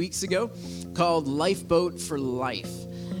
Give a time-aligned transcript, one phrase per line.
[0.00, 0.48] weeks ago
[0.94, 2.72] called Lifeboat for Life.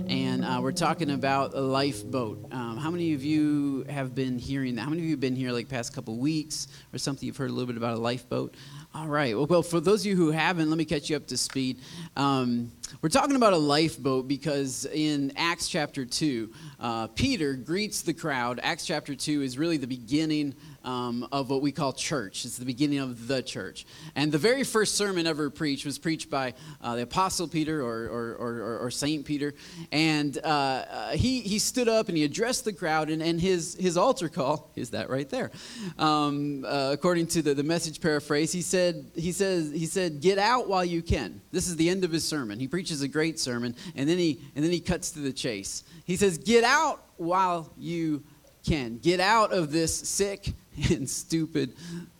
[0.06, 2.52] And uh, we're talking about a lifeboat.
[2.52, 4.82] Um, how many of you have been hearing that?
[4.82, 7.26] How many of you have been here like past couple weeks or something?
[7.26, 8.54] You've heard a little bit about a lifeboat?
[8.98, 9.36] All right.
[9.36, 11.78] Well, well for those of you who haven't, let me catch you up to speed.
[12.16, 18.12] Um, we're talking about a lifeboat because in Acts chapter 2, uh, Peter greets the
[18.12, 18.58] crowd.
[18.60, 22.44] Acts chapter 2 is really the beginning um, of what we call church.
[22.46, 23.86] It's the beginning of the church.
[24.16, 28.06] And the very first sermon ever preached was preached by uh, the Apostle Peter or,
[28.06, 29.54] or, or, or Saint Peter.
[29.92, 33.76] And uh, uh, he, he stood up and he addressed the crowd, and, and his,
[33.78, 35.50] his altar call is that right there.
[35.98, 40.38] Um, uh, according to the, the message paraphrase, he said, he, says, he said, Get
[40.38, 41.40] out while you can.
[41.52, 42.58] This is the end of his sermon.
[42.58, 45.84] He preaches a great sermon, and then he, and then he cuts to the chase.
[46.04, 48.22] He says, Get out while you
[48.66, 48.98] can.
[48.98, 50.52] Get out of this sick
[50.90, 51.72] and stupid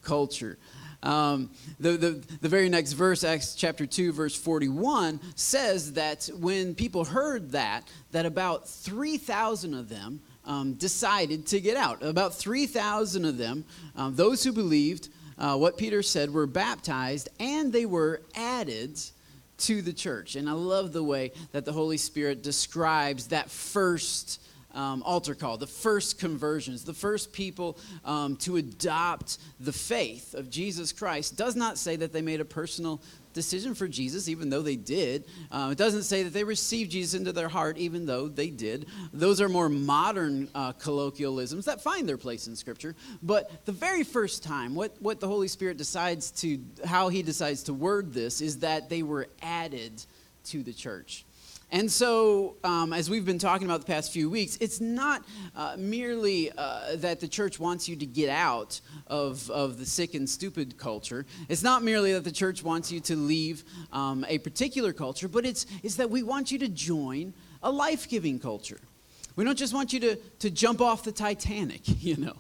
[0.03, 0.59] culture.
[1.03, 6.75] Um, the, the, the very next verse, Acts chapter 2, verse 41, says that when
[6.75, 12.03] people heard that, that about 3,000 of them um, decided to get out.
[12.03, 13.65] About 3,000 of them,
[13.95, 18.99] um, those who believed uh, what Peter said, were baptized and they were added
[19.59, 20.37] to the church.
[20.37, 24.41] And I love the way that the Holy Spirit describes that first
[24.79, 30.49] um, altar call, the first conversions, the first people um, to adopt the faith of
[30.49, 33.03] Jesus Christ, does not say that they made a personal
[33.35, 35.25] decision for Jesus, even though they did.
[35.51, 38.87] Uh, it doesn't say that they received Jesus into their heart, even though they did.
[39.13, 42.95] Those are more modern uh, colloquialisms that find their place in Scripture.
[43.21, 47.65] But the very first time, what, what the Holy Spirit decides to, how He decides
[47.65, 50.05] to word this, is that they were added
[50.47, 51.25] to the church.
[51.71, 55.23] And so, um, as we've been talking about the past few weeks, it's not
[55.55, 60.15] uh, merely uh, that the church wants you to get out of, of the sick
[60.15, 61.27] and stupid culture.
[61.51, 65.45] It's not merely that the church wants you to leave um, a particular culture, but
[65.45, 68.81] it's, it's that we want you to join a life giving culture.
[69.39, 72.35] We don't just want you to, to jump off the Titanic, you know.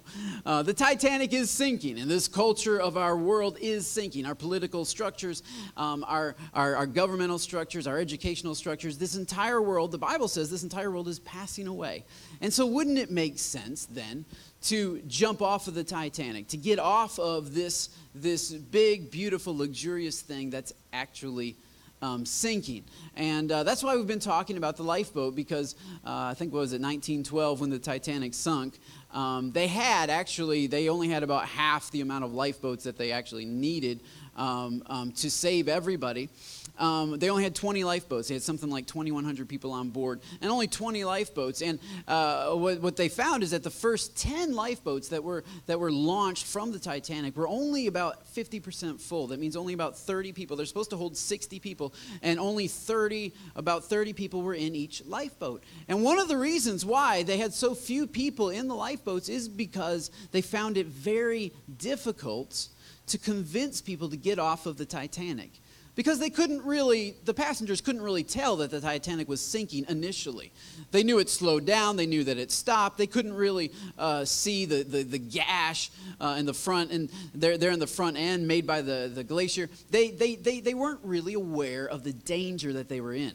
[0.45, 4.27] Uh, the Titanic is sinking, and this culture of our world is sinking.
[4.27, 5.45] Our political structures,
[5.77, 10.50] um, our, our, our governmental structures, our educational structures, this entire world, the Bible says
[10.50, 12.05] this entire world is passing away.
[12.40, 14.24] And so, wouldn't it make sense then
[14.62, 20.20] to jump off of the Titanic, to get off of this, this big, beautiful, luxurious
[20.20, 21.55] thing that's actually
[22.03, 22.85] um, sinking.
[23.17, 26.61] And uh, that's why we've been talking about the lifeboat because uh, I think, what
[26.61, 28.79] was it, 1912 when the Titanic sunk?
[29.13, 33.13] Um, they had actually, they only had about half the amount of lifeboats that they
[33.13, 34.01] actually needed
[34.36, 36.29] um, um to save everybody
[36.78, 38.28] um, they only had 20 lifeboats.
[38.28, 41.61] They had something like 2,100 people on board, and only 20 lifeboats.
[41.61, 45.78] And uh, what, what, they found is that the first 10 lifeboats that were that
[45.78, 49.28] were launched from the Titanic were only about 50% full.
[49.28, 50.56] That means only about 30 people.
[50.56, 55.05] They're supposed to hold 60 people, and only 30, about 30 people were in each
[55.05, 55.64] lifeboat.
[55.88, 59.48] And one of the reasons why they had so few people in the lifeboats is
[59.48, 62.68] because they found it very difficult
[63.08, 65.50] to convince people to get off of the Titanic
[65.98, 70.53] because they couldn't really, the passengers couldn't really tell that the Titanic was sinking initially.
[70.92, 72.98] They knew it slowed down, they knew that it stopped.
[72.98, 77.59] They couldn't really uh, see the, the, the gash uh, in the front, and they're,
[77.59, 79.69] they're in the front end made by the, the glacier.
[79.91, 83.33] They, they, they, they weren't really aware of the danger that they were in.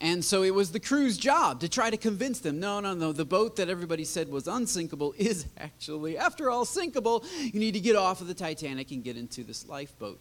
[0.00, 3.12] And so it was the crew's job to try to convince them no, no, no,
[3.12, 7.24] the boat that everybody said was unsinkable is actually, after all, sinkable.
[7.40, 10.20] You need to get off of the Titanic and get into this lifeboat.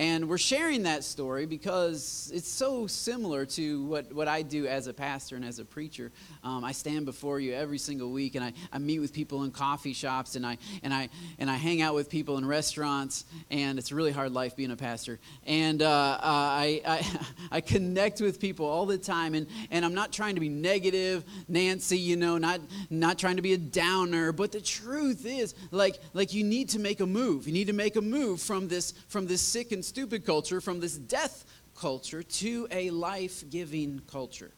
[0.00, 4.86] And we're sharing that story because it's so similar to what, what I do as
[4.86, 6.10] a pastor and as a preacher.
[6.42, 9.50] Um, I stand before you every single week and I, I meet with people in
[9.50, 13.26] coffee shops and I, and, I, and I hang out with people in restaurants.
[13.50, 15.18] And it's a really hard life being a pastor.
[15.46, 17.20] And uh, uh, I, I,
[17.56, 19.34] I connect with people all the time.
[19.34, 23.42] And, and I'm not trying to be negative, Nancy, you know, not, not trying to
[23.42, 24.32] be a downer.
[24.32, 27.46] But the truth is, like, like you need to make a move.
[27.46, 30.80] You need to make a move from this, from this sick and stupid culture, from
[30.80, 31.44] this death
[31.78, 34.52] culture to a life giving culture.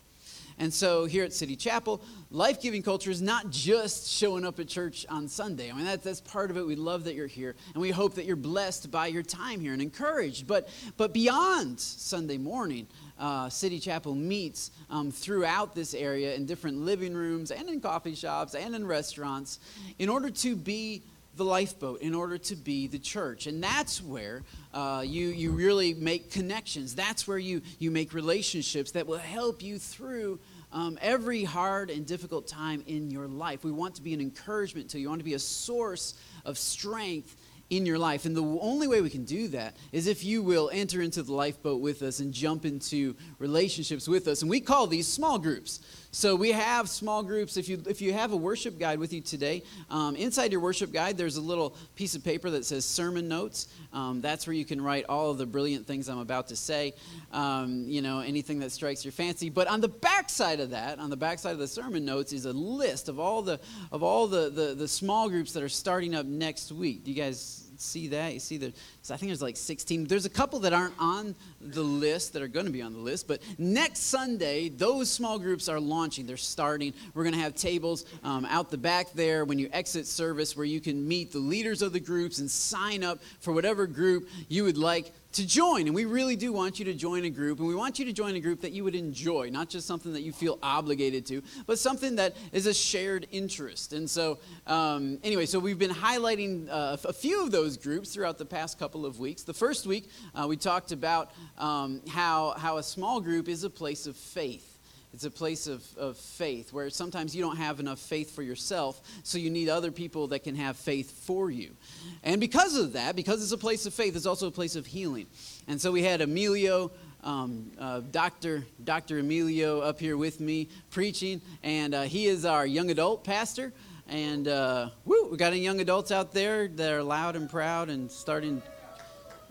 [0.58, 2.00] And so here at City Chapel,
[2.30, 5.72] life giving culture is not just showing up at church on Sunday.
[5.72, 6.64] I mean, that, that's part of it.
[6.64, 9.72] We love that you're here, and we hope that you're blessed by your time here
[9.72, 10.46] and encouraged.
[10.46, 12.86] But, but beyond Sunday morning,
[13.18, 18.14] uh, City Chapel meets um, throughout this area in different living rooms and in coffee
[18.14, 19.58] shops and in restaurants
[19.98, 21.02] in order to be
[21.36, 23.46] the lifeboat in order to be the church.
[23.46, 24.42] And that's where
[24.74, 26.94] uh, you, you really make connections.
[26.94, 30.40] That's where you, you make relationships that will help you through
[30.72, 33.64] um, every hard and difficult time in your life.
[33.64, 35.06] We want to be an encouragement to you.
[35.06, 36.14] We want to be a source
[36.44, 37.36] of strength
[37.70, 38.26] in your life.
[38.26, 41.32] And the only way we can do that is if you will enter into the
[41.32, 44.42] lifeboat with us and jump into relationships with us.
[44.42, 45.80] And we call these small groups.
[46.14, 47.56] So we have small groups.
[47.56, 50.92] If you if you have a worship guide with you today, um, inside your worship
[50.92, 53.68] guide, there's a little piece of paper that says sermon notes.
[53.94, 56.92] Um, that's where you can write all of the brilliant things I'm about to say.
[57.32, 59.48] Um, you know, anything that strikes your fancy.
[59.48, 62.34] But on the back side of that, on the back side of the sermon notes,
[62.34, 63.58] is a list of all the
[63.90, 67.04] of all the the, the small groups that are starting up next week.
[67.04, 68.34] Do you guys see that.
[68.34, 70.04] You see, the, so I think there's like 16.
[70.04, 72.98] There's a couple that aren't on the list that are going to be on the
[72.98, 76.26] list, but next Sunday, those small groups are launching.
[76.26, 76.94] They're starting.
[77.14, 80.66] We're going to have tables um, out the back there when you exit service where
[80.66, 84.64] you can meet the leaders of the groups and sign up for whatever group you
[84.64, 85.86] would like to join.
[85.86, 87.58] And we really do want you to join a group.
[87.58, 90.12] And we want you to join a group that you would enjoy, not just something
[90.12, 93.92] that you feel obligated to, but something that is a shared interest.
[93.92, 98.38] And so, um, anyway, so we've been highlighting uh, a few of those groups throughout
[98.38, 99.42] the past couple of weeks.
[99.42, 103.70] The first week, uh, we talked about um, how, how a small group is a
[103.70, 104.71] place of faith.
[105.12, 109.00] It's a place of, of faith where sometimes you don't have enough faith for yourself,
[109.22, 111.76] so you need other people that can have faith for you.
[112.22, 114.86] And because of that, because it's a place of faith, it's also a place of
[114.86, 115.26] healing.
[115.68, 116.90] And so we had Emilio,
[117.22, 118.64] um, uh, Dr.
[118.82, 119.18] Dr.
[119.18, 123.72] Emilio up here with me preaching, and uh, he is our young adult pastor.
[124.08, 127.90] And uh, woo, we got any young adults out there that are loud and proud
[127.90, 128.62] and starting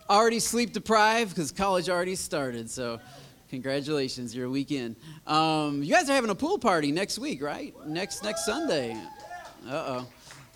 [0.09, 2.69] already sleep deprived because college already started.
[2.69, 2.99] So
[3.51, 4.95] Congratulations, you're weekend.
[5.27, 7.75] Um, you guys are having a pool party next week, right?
[7.86, 8.98] Next next Sunday.
[9.68, 10.07] Uh oh.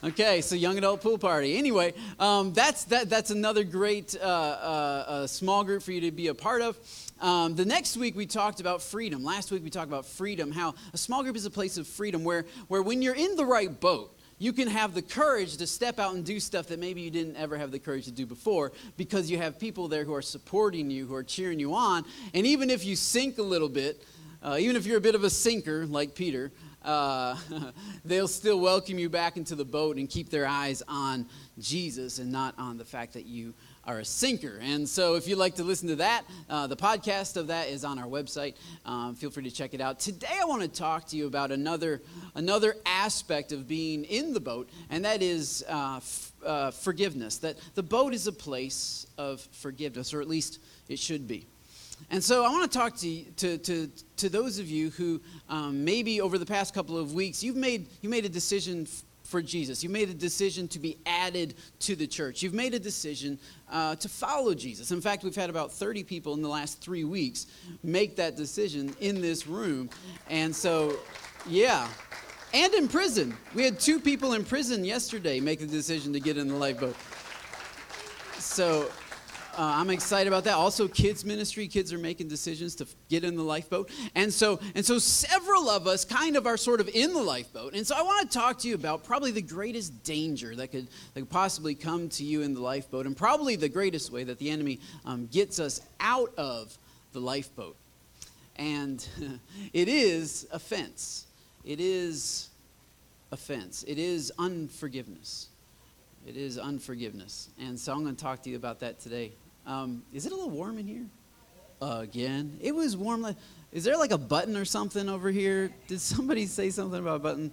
[0.01, 1.57] Okay, so young adult pool party.
[1.57, 6.27] Anyway, um, that's that, that's another great uh, uh, small group for you to be
[6.27, 6.79] a part of.
[7.19, 9.25] Um, the next week we talked about freedom.
[9.25, 10.53] Last week we talked about freedom.
[10.53, 13.45] How a small group is a place of freedom where where when you're in the
[13.45, 17.01] right boat, you can have the courage to step out and do stuff that maybe
[17.01, 20.13] you didn't ever have the courage to do before because you have people there who
[20.13, 22.03] are supporting you, who are cheering you on.
[22.33, 24.03] And even if you sink a little bit,
[24.43, 26.51] uh, even if you're a bit of a sinker like Peter,
[26.83, 27.37] uh,
[28.05, 31.25] they'll still welcome you back into the boat and keep their eyes on
[31.57, 33.53] Jesus and not on the fact that you
[33.85, 34.59] are a sinker.
[34.61, 37.83] And so, if you'd like to listen to that, uh, the podcast of that is
[37.83, 38.55] on our website.
[38.85, 39.99] Um, feel free to check it out.
[39.99, 42.01] Today, I want to talk to you about another
[42.35, 47.37] another aspect of being in the boat, and that is uh, f- uh, forgiveness.
[47.37, 51.45] That the boat is a place of forgiveness, or at least it should be.
[52.09, 55.85] And so I want to talk to, to, to, to those of you who um,
[55.85, 58.85] maybe over the past couple of weeks you've made, you made a decision
[59.25, 59.83] for Jesus.
[59.83, 62.43] You made a decision to be added to the church.
[62.43, 63.39] You've made a decision
[63.71, 64.91] uh, to follow Jesus.
[64.91, 67.47] In fact, we've had about 30 people in the last three weeks
[67.83, 69.89] make that decision in this room.
[70.29, 70.97] And so,
[71.47, 71.87] yeah.
[72.53, 73.35] And in prison.
[73.53, 76.95] We had two people in prison yesterday make the decision to get in the lifeboat.
[78.37, 78.89] So,
[79.57, 80.55] uh, I'm excited about that.
[80.55, 81.67] Also, kids ministry.
[81.67, 85.87] Kids are making decisions to get in the lifeboat, and so and so several of
[85.87, 87.73] us kind of are sort of in the lifeboat.
[87.73, 90.87] And so I want to talk to you about probably the greatest danger that could
[91.13, 94.39] that could possibly come to you in the lifeboat, and probably the greatest way that
[94.39, 96.77] the enemy um, gets us out of
[97.13, 97.75] the lifeboat.
[98.57, 99.07] And
[99.73, 101.25] it is offense.
[101.63, 102.49] It is
[103.31, 103.83] offense.
[103.87, 105.49] It is unforgiveness.
[106.25, 107.49] It is unforgiveness.
[107.59, 109.31] And so I'm going to talk to you about that today.
[109.65, 111.05] Um, is it a little warm in here?
[111.81, 113.25] Again, it was warm.
[113.71, 115.71] Is there like a button or something over here?
[115.87, 117.51] Did somebody say something about a button?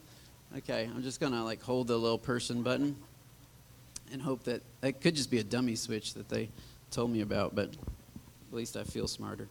[0.59, 2.97] Okay, I'm just gonna like hold the little person button
[4.13, 6.49] and hope that it could just be a dummy switch that they
[6.91, 9.49] told me about, but at least I feel smarter.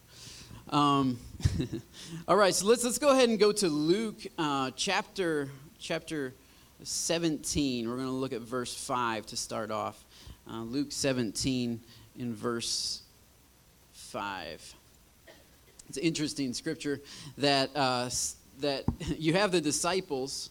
[0.70, 1.18] Um,
[2.28, 6.32] all right, so let's let's go ahead and go to Luke uh, chapter chapter
[6.84, 7.88] 17.
[7.88, 10.04] We're going to look at verse 5 to start off.
[10.50, 11.80] Uh, Luke 17
[12.18, 13.02] in verse
[13.92, 14.74] 5.
[15.88, 17.00] It's interesting scripture
[17.38, 18.08] that, uh,
[18.60, 18.84] that
[19.18, 20.50] you have the disciples,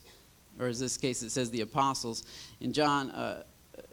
[0.59, 2.23] or in this case it says the apostles.
[2.59, 3.43] In John, uh,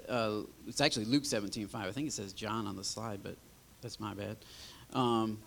[0.08, 1.86] uh, it's actually Luke 17 5.
[1.86, 3.36] I think it says John on the slide, but
[3.82, 4.36] that's my bad.
[4.92, 5.38] Um,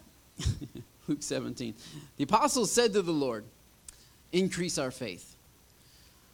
[1.08, 1.74] Luke 17.
[2.18, 3.44] The apostles said to the Lord,
[4.32, 5.31] Increase our faith.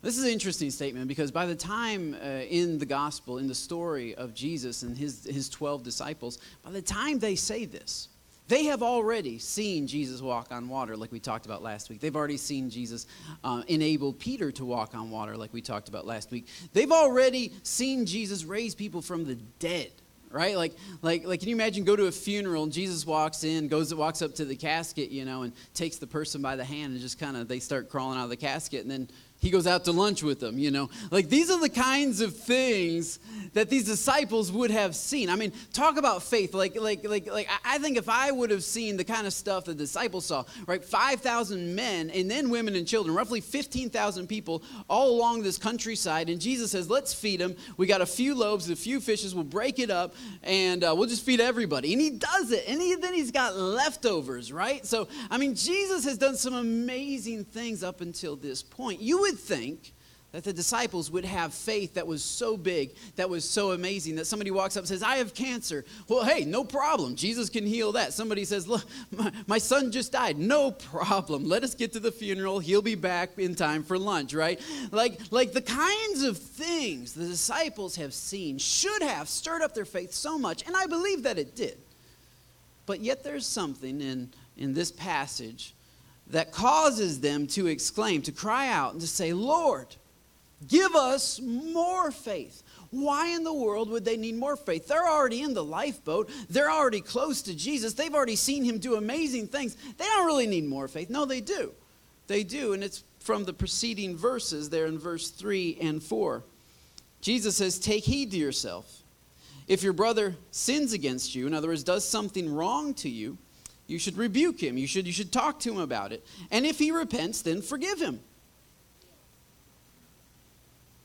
[0.02, 3.56] This is an interesting statement because by the time uh, in the gospel, in the
[3.56, 8.10] story of Jesus and his, his 12 disciples, by the time they say this,
[8.48, 12.00] they have already seen Jesus walk on water, like we talked about last week.
[12.00, 13.08] They've already seen Jesus
[13.44, 16.48] uh, enable Peter to walk on water, like we talked about last week.
[16.72, 19.92] They've already seen Jesus raise people from the dead
[20.30, 23.70] right like like like can you imagine go to a funeral and jesus walks in
[23.70, 26.92] goes walks up to the casket you know and takes the person by the hand
[26.92, 29.08] and just kind of they start crawling out of the casket and then
[29.40, 30.90] he goes out to lunch with them, you know.
[31.12, 33.20] Like these are the kinds of things
[33.54, 35.30] that these disciples would have seen.
[35.30, 36.54] I mean, talk about faith.
[36.54, 39.66] Like, like, like, like I think if I would have seen the kind of stuff
[39.66, 40.84] the disciples saw, right?
[40.84, 46.30] 5,000 men and then women and children, roughly 15,000 people all along this countryside.
[46.30, 47.56] And Jesus says, let's feed them.
[47.78, 49.36] We got a few loaves, a few fishes.
[49.36, 51.94] We'll break it up and uh, we'll just feed everybody.
[51.94, 52.66] And he does it.
[52.68, 54.86] And he, then he's got leftovers, right?
[54.86, 59.02] So, I mean, Jesus has done some amazing things up until this point.
[59.02, 59.94] You would think
[60.34, 64.28] that the disciples would have faith that was so big, that was so amazing, that
[64.28, 65.86] somebody walks up and says, I have cancer.
[66.10, 67.16] Well, hey, no problem.
[67.16, 68.14] Jesus can heal that.
[68.14, 70.38] Somebody says, Look, my, my son just died.
[70.38, 71.46] No problem.
[71.46, 72.60] Let us get to the funeral.
[72.60, 74.62] He'll be back in time for lunch, right?
[74.92, 79.86] Like, like the kinds of things the disciples have seen should have stirred up their
[79.86, 81.78] faith so much, and I believe that it did.
[82.86, 85.74] But yet there's something in, in this passage
[86.32, 89.88] that causes them to exclaim, to cry out, and to say, Lord,
[90.68, 92.64] give us more faith.
[92.90, 94.88] Why in the world would they need more faith?
[94.88, 96.30] They're already in the lifeboat.
[96.50, 97.94] They're already close to Jesus.
[97.94, 99.76] They've already seen him do amazing things.
[99.76, 101.10] They don't really need more faith.
[101.10, 101.74] No, they do.
[102.28, 102.74] They do.
[102.74, 106.44] And it's from the preceding verses there in verse 3 and 4.
[107.20, 109.04] Jesus says, Take heed to yourself.
[109.68, 113.38] If your brother sins against you, in other words, does something wrong to you,
[113.88, 114.78] you should rebuke him.
[114.78, 116.26] You should, you should talk to him about it.
[116.52, 118.20] And if he repents, then forgive him.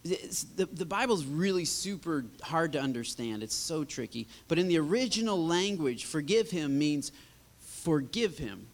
[0.02, 3.42] the, the Bible's really super hard to understand.
[3.42, 4.26] It's so tricky.
[4.48, 7.12] But in the original language, forgive him means
[7.58, 8.66] forgive him.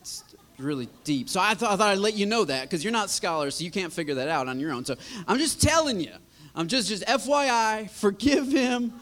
[0.00, 0.24] It's
[0.58, 1.28] really deep.
[1.28, 3.64] So I thought, I thought I'd let you know that because you're not scholars, so
[3.64, 4.84] you can't figure that out on your own.
[4.84, 4.96] So
[5.28, 6.12] I'm just telling you.
[6.54, 8.92] I'm just, just FYI, forgive him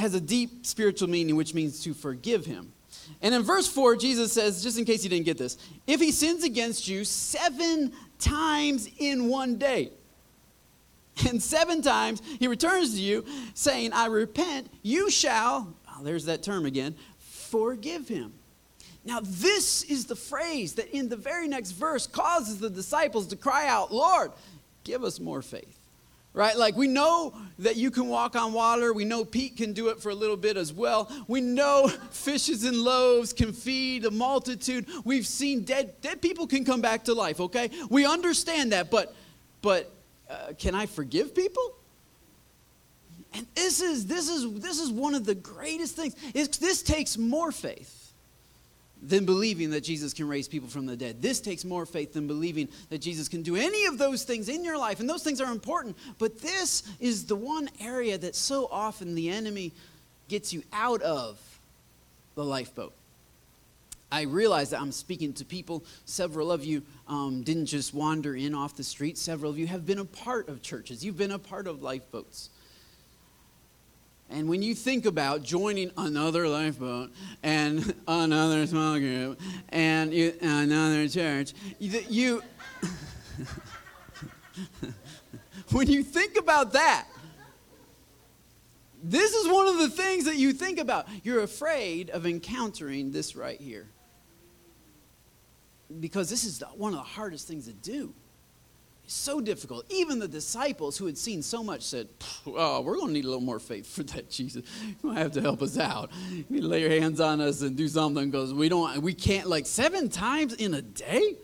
[0.00, 2.72] has a deep spiritual meaning, which means to forgive him.
[3.22, 6.12] And in verse 4, Jesus says, just in case you didn't get this, if he
[6.12, 9.92] sins against you seven times in one day,
[11.28, 13.24] and seven times he returns to you,
[13.54, 18.32] saying, I repent, you shall, oh, there's that term again, forgive him.
[19.04, 23.36] Now, this is the phrase that in the very next verse causes the disciples to
[23.36, 24.32] cry out, Lord,
[24.84, 25.79] give us more faith
[26.32, 26.56] right?
[26.56, 28.92] Like we know that you can walk on water.
[28.92, 31.10] We know Pete can do it for a little bit as well.
[31.28, 34.86] We know fishes and loaves can feed a multitude.
[35.04, 37.70] We've seen dead dead people can come back to life, okay?
[37.88, 39.14] We understand that, but
[39.62, 39.92] but
[40.28, 41.74] uh, can I forgive people?
[43.32, 46.14] And this is this is this is one of the greatest things.
[46.34, 47.99] It's, this takes more faith
[49.02, 51.22] than believing that Jesus can raise people from the dead.
[51.22, 54.64] This takes more faith than believing that Jesus can do any of those things in
[54.64, 55.00] your life.
[55.00, 55.96] And those things are important.
[56.18, 59.72] But this is the one area that so often the enemy
[60.28, 61.38] gets you out of
[62.34, 62.92] the lifeboat.
[64.12, 65.84] I realize that I'm speaking to people.
[66.04, 69.86] Several of you um, didn't just wander in off the street, several of you have
[69.86, 72.50] been a part of churches, you've been a part of lifeboats.
[74.30, 77.10] And when you think about joining another lifeboat
[77.42, 82.40] and another small group and you, another church, you,
[85.72, 87.08] when you think about that,
[89.02, 91.08] this is one of the things that you think about.
[91.24, 93.88] You're afraid of encountering this right here.
[95.98, 98.14] Because this is one of the hardest things to do
[99.12, 99.84] so difficult.
[99.90, 102.08] Even the disciples who had seen so much said,
[102.46, 104.64] Oh, we're going to need a little more faith for that, Jesus.
[105.02, 106.10] Going to have to help us out.
[106.48, 109.66] You lay your hands on us and do something because we don't, we can't, like
[109.66, 111.36] seven times in a day?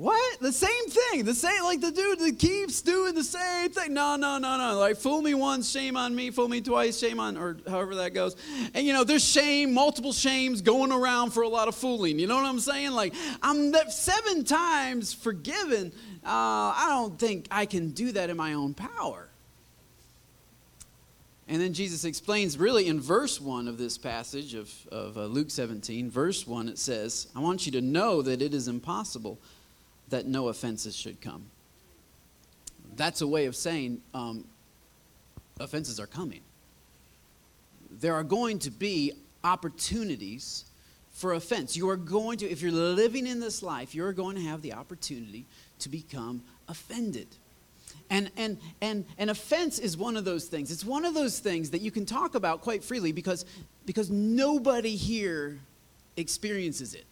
[0.00, 0.40] What?
[0.40, 1.24] The same thing.
[1.26, 3.92] The same, like the dude that keeps doing the same thing.
[3.92, 4.78] No, no, no, no.
[4.78, 6.30] Like, fool me once, shame on me.
[6.30, 8.34] Fool me twice, shame on, or however that goes.
[8.72, 12.18] And, you know, there's shame, multiple shames going around for a lot of fooling.
[12.18, 12.92] You know what I'm saying?
[12.92, 15.92] Like, I'm seven times forgiven
[16.24, 16.28] uh,
[16.76, 19.28] I don't think I can do that in my own power.
[21.48, 25.50] And then Jesus explains, really, in verse 1 of this passage of, of uh, Luke
[25.50, 29.36] 17, verse 1, it says, I want you to know that it is impossible
[30.10, 31.46] that no offenses should come.
[32.94, 34.44] That's a way of saying um,
[35.58, 36.40] offenses are coming.
[37.90, 39.12] There are going to be
[39.42, 40.66] opportunities
[41.10, 41.76] for offense.
[41.76, 44.74] You are going to, if you're living in this life, you're going to have the
[44.74, 45.46] opportunity
[45.80, 47.28] to become offended.
[48.08, 50.70] And, and, and an offense is one of those things.
[50.72, 53.44] It's one of those things that you can talk about quite freely because,
[53.86, 55.60] because nobody here
[56.16, 57.04] experiences it.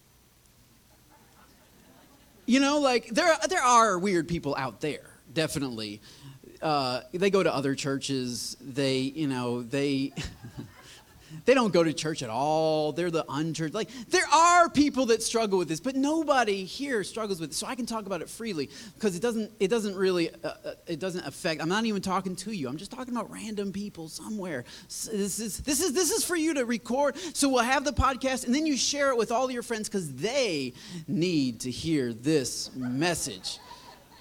[2.45, 6.01] You know, like there, there are weird people out there, definitely.
[6.61, 8.57] Uh, they go to other churches.
[8.59, 10.13] They, you know, they.
[11.45, 12.91] they don't go to church at all.
[12.91, 13.73] They're the unchurched.
[13.73, 17.53] Like, there are people that struggle with this, but nobody here struggles with it.
[17.53, 20.73] So I can talk about it freely because it doesn't, it doesn't really, uh, uh,
[20.87, 22.67] it doesn't affect, I'm not even talking to you.
[22.67, 24.65] I'm just talking about random people somewhere.
[24.87, 27.17] So this is, this is, this is for you to record.
[27.33, 30.13] So we'll have the podcast and then you share it with all your friends because
[30.13, 30.73] they
[31.07, 33.59] need to hear this message.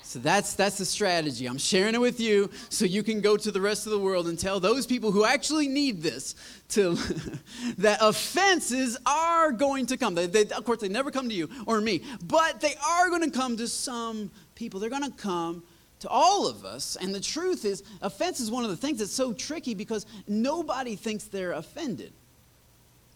[0.09, 1.45] So that's that's the strategy.
[1.45, 4.27] I'm sharing it with you so you can go to the rest of the world
[4.27, 6.35] and tell those people who actually need this
[6.71, 6.95] to
[7.77, 10.15] that offenses are going to come.
[10.15, 13.21] They, they, of course, they never come to you or me, but they are going
[13.21, 14.81] to come to some people.
[14.81, 15.63] They're going to come
[16.01, 16.97] to all of us.
[16.97, 20.97] And the truth is, offense is one of the things that's so tricky because nobody
[20.97, 22.15] thinks they're offended.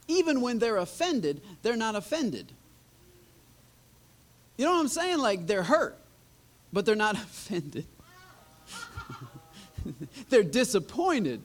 [0.08, 2.52] Even when they're offended, they're not offended.
[4.58, 5.20] You know what I'm saying?
[5.20, 5.98] Like they're hurt
[6.72, 7.86] but they're not offended.
[10.28, 11.42] they're disappointed.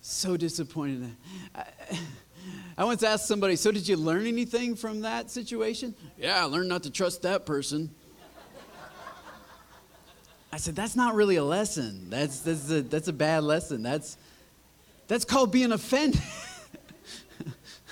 [0.00, 1.14] So disappointed.
[1.54, 1.64] I,
[2.76, 5.94] I once asked somebody, So did you learn anything from that situation?
[6.18, 7.90] Yeah, I learned not to trust that person.
[10.52, 12.10] I said, That's not really a lesson.
[12.10, 13.82] That's, that's, a, that's a bad lesson.
[13.82, 14.16] That's,
[15.08, 16.20] that's called being offended.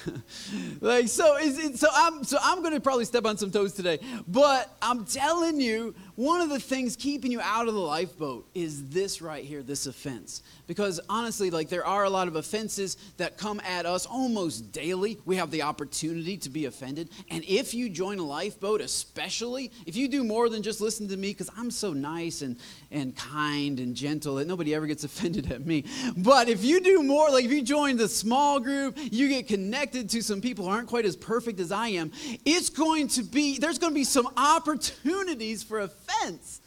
[0.80, 3.72] like so is it, so i'm so i'm going to probably step on some toes
[3.72, 8.46] today but i'm telling you one of the things keeping you out of the lifeboat
[8.54, 10.42] is this right here this offense.
[10.66, 15.16] Because honestly like there are a lot of offenses that come at us almost daily.
[15.24, 17.08] We have the opportunity to be offended.
[17.30, 21.16] And if you join a lifeboat especially if you do more than just listen to
[21.16, 22.58] me because i'm so nice and
[22.90, 25.84] and kind and gentle that nobody ever gets offended at me.
[26.18, 29.89] But if you do more like if you join the small group you get connected
[29.92, 32.12] to some people who aren't quite as perfect as I am,
[32.44, 36.60] it's going to be, there's going to be some opportunities for offense.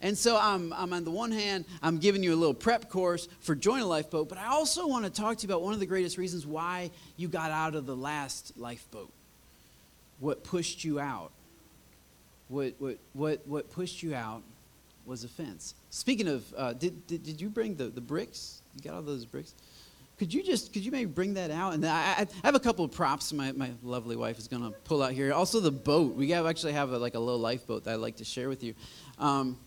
[0.00, 3.28] And so I'm, I'm on the one hand, I'm giving you a little prep course
[3.40, 5.80] for Join a Lifeboat, but I also want to talk to you about one of
[5.80, 9.12] the greatest reasons why you got out of the last lifeboat.
[10.18, 11.30] What pushed you out?
[12.48, 14.42] What, what, what, what pushed you out
[15.06, 15.74] was offense.
[15.90, 18.60] Speaking of, uh, did, did, did you bring the, the bricks?
[18.74, 19.54] You got all those bricks?
[20.18, 21.74] Could you just could you maybe bring that out?
[21.74, 24.70] And I, I have a couple of props my, my lovely wife is going to
[24.84, 25.32] pull out here.
[25.32, 26.14] Also the boat.
[26.14, 28.62] We have actually have a, like a little lifeboat that i'd like to share with
[28.62, 28.74] you.
[29.18, 29.58] Um,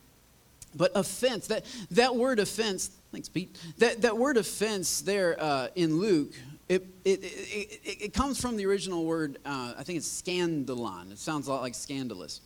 [0.76, 3.58] but offense that that word offense thanks pete.
[3.80, 6.34] That, that word offense there uh, in luke
[6.68, 11.12] it, it, it, it, comes from the original word uh, i think it's scandalon.
[11.12, 12.42] It sounds a lot like scandalous.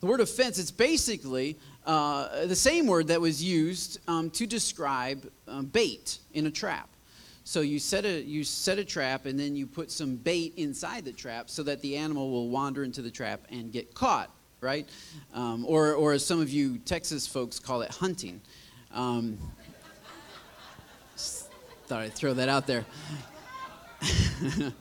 [0.00, 1.56] The word offense it's basically
[1.86, 6.88] uh, the same word that was used um, to describe um, bait in a trap
[7.48, 11.06] so you set a you set a trap and then you put some bait inside
[11.06, 14.30] the trap so that the animal will wander into the trap and get caught,
[14.60, 14.86] right?
[15.32, 18.42] Um, or or as some of you Texas folks call it, hunting.
[18.92, 19.38] Um,
[21.16, 22.84] thought I'd throw that out there.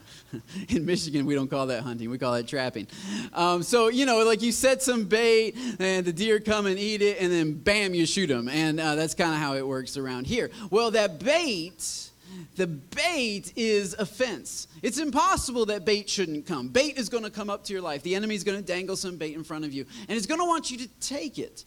[0.68, 2.10] in Michigan, we don't call that hunting.
[2.10, 2.88] We call that trapping.
[3.32, 7.02] Um, so, you know, like you set some bait and the deer come and eat
[7.02, 8.50] it, and then bam, you shoot them.
[8.50, 10.52] And uh, that's kind of how it works around here.
[10.70, 12.10] Well, that bait
[12.56, 14.68] the bait is offense.
[14.82, 16.70] It's impossible that bait shouldn't come.
[16.70, 18.04] Bait is going to come up to your life.
[18.04, 20.40] The enemy is going to dangle some bait in front of you, and he's going
[20.40, 21.64] to want you to take it.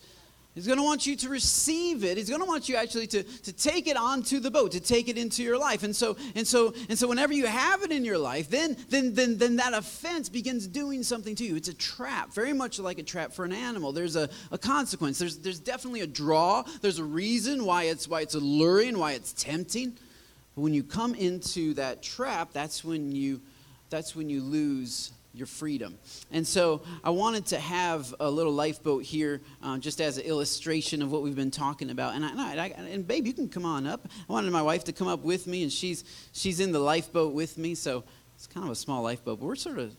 [0.54, 2.16] He's going to want you to receive it.
[2.16, 5.08] He's going to want you actually to, to take it onto the boat, to take
[5.08, 5.84] it into your life.
[5.84, 9.14] And so, and so, and so whenever you have it in your life, then, then,
[9.14, 11.54] then, then that offense begins doing something to you.
[11.54, 13.92] It's a trap, very much like a trap for an animal.
[13.92, 15.20] There's a, a consequence.
[15.20, 16.64] There's, there's definitely a draw.
[16.82, 19.96] There's a reason why it's, why it's alluring, why it's tempting.
[20.54, 23.40] But when you come into that trap, that's when you
[23.90, 25.98] that's when you lose your freedom.
[26.32, 31.02] And so I wanted to have a little lifeboat here uh, just as an illustration
[31.02, 32.14] of what we've been talking about.
[32.14, 34.08] And, I, and, I, and babe, you can come on up.
[34.28, 37.32] I wanted my wife to come up with me, and she's, she's in the lifeboat
[37.32, 37.74] with me.
[37.74, 38.02] So
[38.34, 39.94] it's kind of a small lifeboat, but we're sort of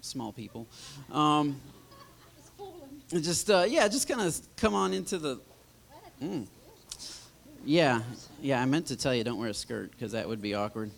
[0.00, 0.66] small people.
[1.12, 1.60] Um,
[3.12, 5.40] just, uh, yeah, just kind of come on into the.
[6.22, 6.46] Mm.
[7.64, 8.02] Yeah,
[8.42, 8.60] yeah.
[8.60, 10.90] I meant to tell you don't wear a skirt because that would be awkward.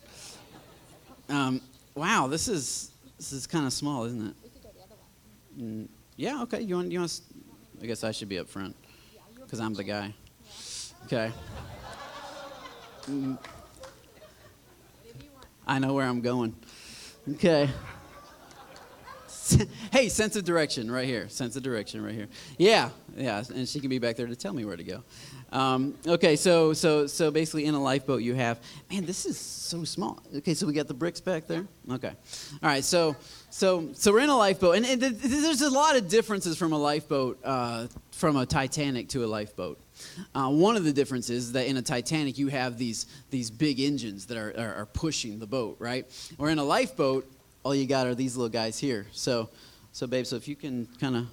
[1.28, 1.60] Um,
[1.94, 4.34] wow, this is this is kind of small, isn't it?
[5.60, 6.42] Mm, yeah.
[6.42, 6.60] Okay.
[6.62, 7.20] You want you want?
[7.82, 8.74] I guess I should be up front
[9.36, 10.12] because I'm the guy.
[11.04, 11.30] Okay.
[13.08, 13.38] Mm,
[15.66, 16.54] I know where I'm going.
[17.34, 17.70] Okay.
[19.92, 21.28] hey, sense of direction right here.
[21.28, 22.28] Sense of direction right here.
[22.58, 25.02] Yeah, yeah, and she can be back there to tell me where to go.
[25.52, 29.04] Um, okay, so so so basically, in a lifeboat, you have man.
[29.04, 30.22] This is so small.
[30.36, 31.66] Okay, so we got the bricks back there.
[31.90, 32.12] Okay,
[32.62, 32.84] all right.
[32.84, 33.16] So
[33.50, 36.78] so so we're in a lifeboat, and, and there's a lot of differences from a
[36.78, 39.80] lifeboat uh, from a Titanic to a lifeboat.
[40.34, 43.80] Uh, one of the differences is that in a Titanic, you have these, these big
[43.80, 46.06] engines that are, are, are pushing the boat, right?
[46.38, 47.30] Or in a lifeboat,
[47.66, 49.08] all you got are these little guys here.
[49.10, 49.50] So,
[49.90, 51.26] so babe, so if you can kind of,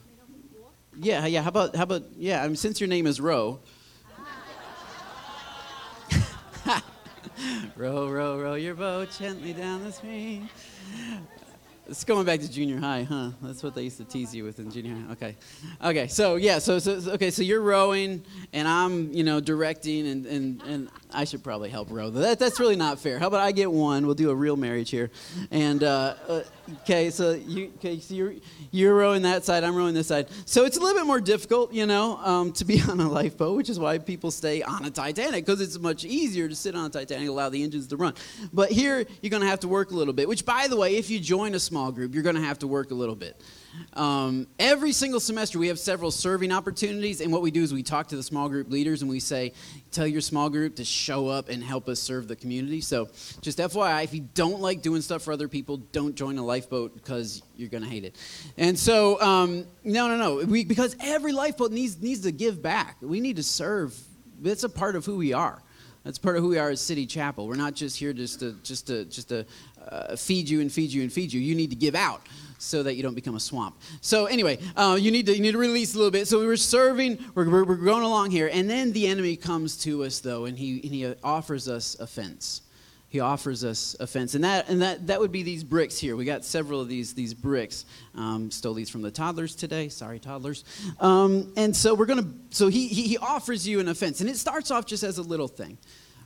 [0.98, 1.44] yeah, yeah.
[1.44, 2.44] How about, how about, yeah?
[2.44, 3.60] I mean, since your name is Roe,
[7.76, 10.50] row, row, row your boat gently down the stream.
[11.86, 13.30] It's going back to junior high, huh?
[13.44, 15.12] That's what they used to tease you with in junior high.
[15.12, 15.36] Okay,
[15.84, 16.08] okay.
[16.08, 20.64] So yeah, so, so okay, so you're rowing, and I'm you know directing, and and,
[20.64, 22.10] and I should probably help row.
[22.10, 23.20] That that's really not fair.
[23.20, 24.06] How about I get one?
[24.06, 25.12] We'll do a real marriage here,
[25.52, 26.44] and uh, uh,
[26.82, 28.34] okay, so you okay, so you're
[28.72, 30.28] you're rowing that side, I'm rowing this side.
[30.46, 33.58] So it's a little bit more difficult, you know, um, to be on a lifeboat,
[33.58, 36.86] which is why people stay on a Titanic because it's much easier to sit on
[36.86, 38.14] a Titanic, allow the engines to run.
[38.52, 40.28] But here you're going to have to work a little bit.
[40.28, 42.68] Which, by the way, if you join a small group, you're going to have to
[42.68, 43.40] work a little bit.
[43.94, 47.84] Um, every single semester, we have several serving opportunities, and what we do is we
[47.84, 49.54] talk to the small group leaders and we say,
[49.92, 52.82] Tell your small group to show up and help us serve the community.
[52.82, 53.10] So,
[53.42, 56.96] just FYI, if you don't like doing stuff for other people, don't join a lifeboat
[56.96, 58.16] because you're going to hate it.
[58.58, 62.98] And so, um, no, no, no, we, because every lifeboat needs, needs to give back.
[63.02, 63.96] We need to serve,
[64.44, 65.62] it's a part of who we are.
[66.04, 67.48] That's part of who we are as City Chapel.
[67.48, 69.46] We're not just here just to just to just to
[69.88, 71.40] uh, feed you and feed you and feed you.
[71.40, 73.78] You need to give out so that you don't become a swamp.
[74.02, 76.28] So anyway, uh, you need to you need to release a little bit.
[76.28, 79.78] So we were serving, we're, we're, we're going along here, and then the enemy comes
[79.84, 82.62] to us though, and he and he offers us offense.
[83.14, 86.16] He offers us offense, and that and that that would be these bricks here.
[86.16, 87.86] We got several of these these bricks.
[88.16, 89.88] Um, stole these from the toddlers today.
[89.88, 90.66] Sorry, toddlers.
[91.00, 92.34] Um, and so we're gonna.
[92.50, 95.24] So he, he he offers you an offense, and it starts off just as a
[95.24, 95.78] little thing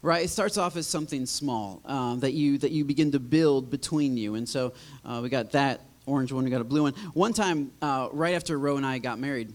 [0.03, 3.71] right it starts off as something small um, that you that you begin to build
[3.71, 4.71] between you and so
[5.03, 6.93] uh, we got that orange one, we got a blue one.
[7.13, 9.53] One time, uh, right after Roe and I got married,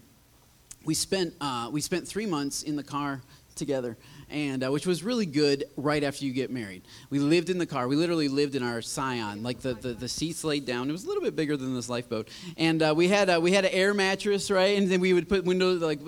[0.84, 3.22] we spent, uh, we spent three months in the car
[3.54, 3.96] together
[4.32, 6.82] and uh, which was really good right after you get married.
[7.10, 7.86] We lived in the car.
[7.86, 10.88] We literally lived in our Scion, like the, the, the seats laid down.
[10.88, 13.52] It was a little bit bigger than this lifeboat, and uh, we had uh, we
[13.52, 14.78] had an air mattress, right?
[14.78, 16.00] And then we would put windows like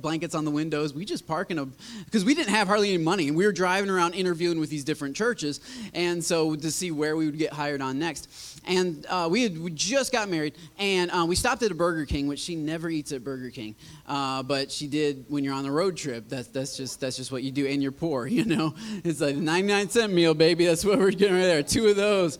[0.00, 0.94] blankets on the windows.
[0.94, 1.66] We just park in a
[2.04, 4.84] because we didn't have hardly any money, and we were driving around interviewing with these
[4.84, 5.60] different churches,
[5.94, 8.57] and so to see where we would get hired on next.
[8.66, 12.04] And uh, we had we just got married, and uh, we stopped at a Burger
[12.04, 13.74] King, which she never eats at Burger King,
[14.06, 16.28] uh, but she did when you're on the road trip.
[16.28, 18.74] That's that's just that's just what you do and you're poor, you know?
[19.04, 20.66] It's like a 99 cent meal, baby.
[20.66, 21.62] That's what we're getting right there.
[21.62, 22.38] Two of those.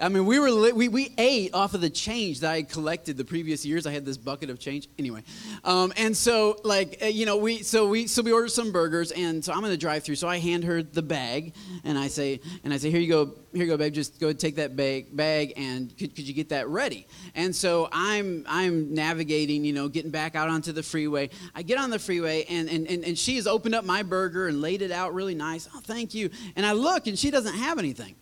[0.00, 3.16] I mean, we were li- we, we ate off of the change that I collected
[3.16, 3.86] the previous years.
[3.86, 4.88] I had this bucket of change.
[4.98, 5.22] Anyway,
[5.64, 9.12] um, and so like, uh, you know, we, so we, so we ordered some burgers
[9.12, 10.16] and so I'm in the drive through.
[10.16, 11.54] So I hand her the bag
[11.84, 13.92] and I say, and I say, here you go, here you go, babe.
[13.92, 15.67] Just go take that bag, bag and
[15.98, 17.06] could, could you get that ready?
[17.34, 21.30] And so I'm, I'm navigating, you know, getting back out onto the freeway.
[21.54, 24.48] I get on the freeway and, and, and, and she has opened up my burger
[24.48, 25.68] and laid it out really nice.
[25.74, 26.30] Oh, thank you.
[26.56, 28.14] And I look and she doesn't have anything.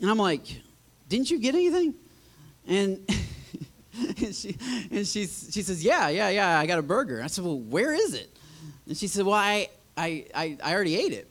[0.00, 0.46] And I'm like,
[1.08, 1.94] didn't you get anything?
[2.66, 3.08] And,
[4.22, 4.56] and, she,
[4.90, 7.22] and she, she says, yeah, yeah, yeah, I got a burger.
[7.22, 8.36] I said, well, where is it?
[8.86, 11.28] And she said, well, I, I, I, I already ate it.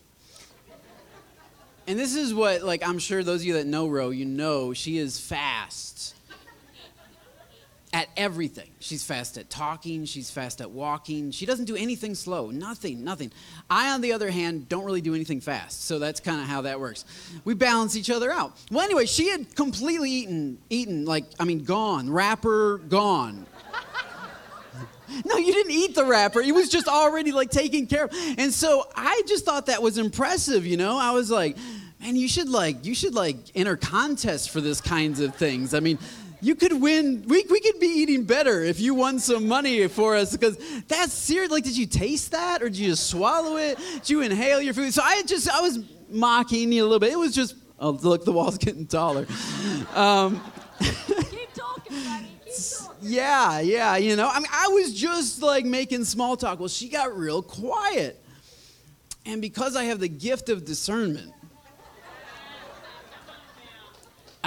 [1.88, 4.74] And this is what, like, I'm sure those of you that know Ro, you know
[4.74, 6.16] she is fast
[7.94, 8.70] at everything.
[8.80, 11.32] She's fast at talking, she's fast at walking.
[11.32, 13.32] She doesn't do anything slow, nothing, nothing.
[13.70, 15.86] I, on the other hand, don't really do anything fast.
[15.86, 17.06] So that's kind of how that works.
[17.46, 18.58] We balance each other out.
[18.70, 23.46] Well, anyway, she had completely eaten, eaten, like, I mean, gone, wrapper gone.
[25.26, 26.42] No, you didn't eat the wrapper.
[26.42, 28.14] It was just already like taken care of.
[28.38, 30.98] And so I just thought that was impressive, you know?
[30.98, 31.58] I was like,
[32.00, 35.74] man, you should like you should like enter contests for this kinds of things.
[35.74, 35.98] I mean,
[36.42, 37.24] you could win.
[37.28, 40.58] We, we could be eating better if you won some money for us because
[40.88, 41.52] that's serious.
[41.52, 43.78] Like, did you taste that or did you just swallow it?
[43.94, 44.94] Did you inhale your food?
[44.94, 45.80] So I just, I was
[46.10, 47.12] mocking you a little bit.
[47.12, 49.26] It was just, oh, look, the wall's getting taller.
[49.96, 50.44] Um,
[50.80, 52.28] Keep talking, buddy.
[52.46, 52.98] Keep talking.
[53.02, 54.30] yeah, yeah, you know.
[54.32, 56.60] I mean, I was just like making small talk.
[56.60, 58.24] Well, she got real quiet.
[59.26, 61.34] And because I have the gift of discernment,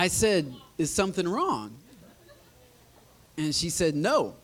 [0.00, 1.76] I said, Is something wrong?
[3.36, 4.34] And she said, No.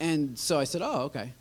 [0.00, 1.34] And so I said, Oh, okay.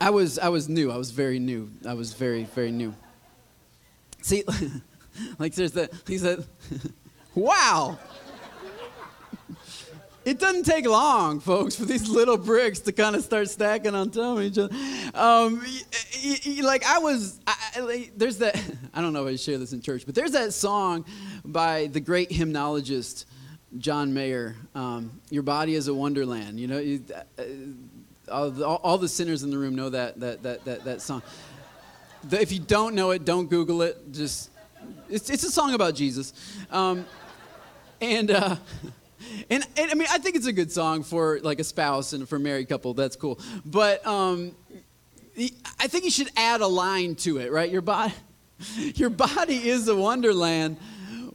[0.00, 0.92] I was, I was new.
[0.92, 1.68] I was very new.
[1.84, 2.94] I was very, very new.
[4.20, 4.44] See,
[5.40, 6.46] like there's that, he said,
[7.34, 7.98] Wow.
[10.24, 14.10] It doesn't take long, folks, for these little bricks to kind of start stacking on
[14.10, 14.72] top of each other.
[15.14, 15.80] Um, y-
[16.24, 18.56] y- y- like I was, I, like, there's that.
[18.94, 21.04] I don't know if I share this in church, but there's that song
[21.44, 23.26] by the great hymnologist
[23.78, 24.54] John Mayer.
[24.76, 26.60] Um, Your body is a wonderland.
[26.60, 27.02] You know, you,
[27.38, 27.42] uh,
[28.30, 31.22] all, the, all the sinners in the room know that that that that, that song.
[32.28, 34.12] The, if you don't know it, don't Google it.
[34.12, 34.50] Just
[35.10, 36.32] it's it's a song about Jesus,
[36.70, 37.06] um,
[38.00, 38.30] and.
[38.30, 38.56] Uh,
[39.50, 42.28] and, and I mean, I think it's a good song for like a spouse and
[42.28, 42.94] for a married couple.
[42.94, 43.38] That's cool.
[43.64, 44.54] But um,
[45.78, 47.70] I think you should add a line to it, right?
[47.70, 48.14] Your body,
[48.76, 50.76] your body is a wonderland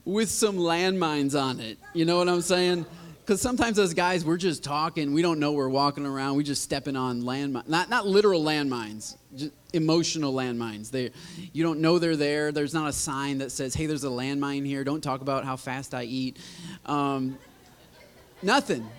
[0.05, 1.77] with some landmines on it.
[1.93, 2.85] You know what I'm saying?
[3.19, 5.11] Because sometimes as guys, we're just talking.
[5.11, 6.37] We don't know we're walking around.
[6.37, 7.67] We just stepping on landmines.
[7.67, 10.89] Not, not literal landmines, just emotional landmines.
[10.91, 11.11] They,
[11.51, 12.53] you don't know they're there.
[12.53, 14.85] There's not a sign that says, hey, there's a landmine here.
[14.85, 16.37] Don't talk about how fast I eat.
[16.85, 17.37] Um,
[18.41, 18.89] nothing.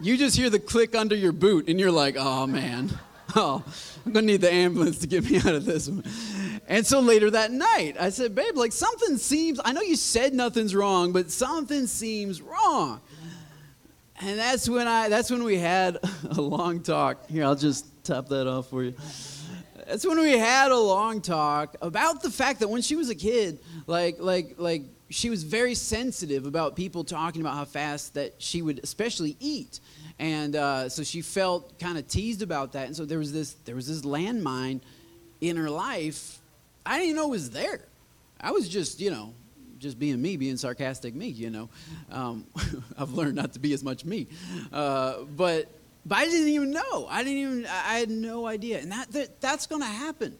[0.00, 2.90] You just hear the click under your boot, and you're like, oh, man.
[3.34, 3.62] Oh,
[4.06, 6.04] I'm to need the ambulance to get me out of this one.
[6.68, 10.32] And so later that night, I said, babe, like something seems, I know you said
[10.32, 13.00] nothing's wrong, but something seems wrong.
[14.20, 15.98] And that's when I that's when we had
[16.30, 17.28] a long talk.
[17.28, 18.94] Here, I'll just top that off for you.
[19.86, 23.14] That's when we had a long talk about the fact that when she was a
[23.14, 28.34] kid, like like like she was very sensitive about people talking about how fast that
[28.38, 29.80] she would especially eat
[30.18, 33.54] and uh, so she felt kind of teased about that and so there was this
[33.64, 34.80] there was this landmine
[35.40, 36.40] in her life
[36.84, 37.80] i didn't even know it was there
[38.40, 39.32] i was just you know
[39.78, 41.68] just being me, being sarcastic me, you know.
[42.10, 42.46] Um,
[42.98, 44.26] I've learned not to be as much me.
[44.72, 45.70] Uh, but,
[46.06, 47.06] but I didn't even know.
[47.10, 48.78] I didn't even, I had no idea.
[48.78, 50.36] And that, that that's going to happen.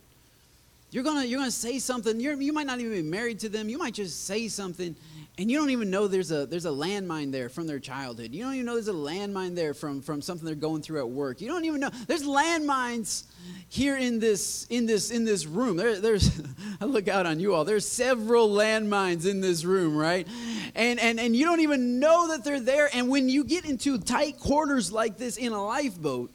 [0.92, 2.20] You're going to you're gonna say something.
[2.20, 3.68] You're, you might not even be married to them.
[3.68, 4.94] You might just say something
[5.38, 8.32] and you don't even know there's a there's a landmine there from their childhood.
[8.32, 11.10] You don't even know there's a landmine there from from something they're going through at
[11.10, 11.42] work.
[11.42, 13.24] You don't even know there's landmines
[13.68, 15.76] here in this in this in this room.
[15.76, 16.40] There, there's
[16.80, 17.64] I look out on you all.
[17.64, 20.26] There's several landmines in this room, right?
[20.74, 22.88] And and and you don't even know that they're there.
[22.94, 26.34] And when you get into tight quarters like this in a lifeboat,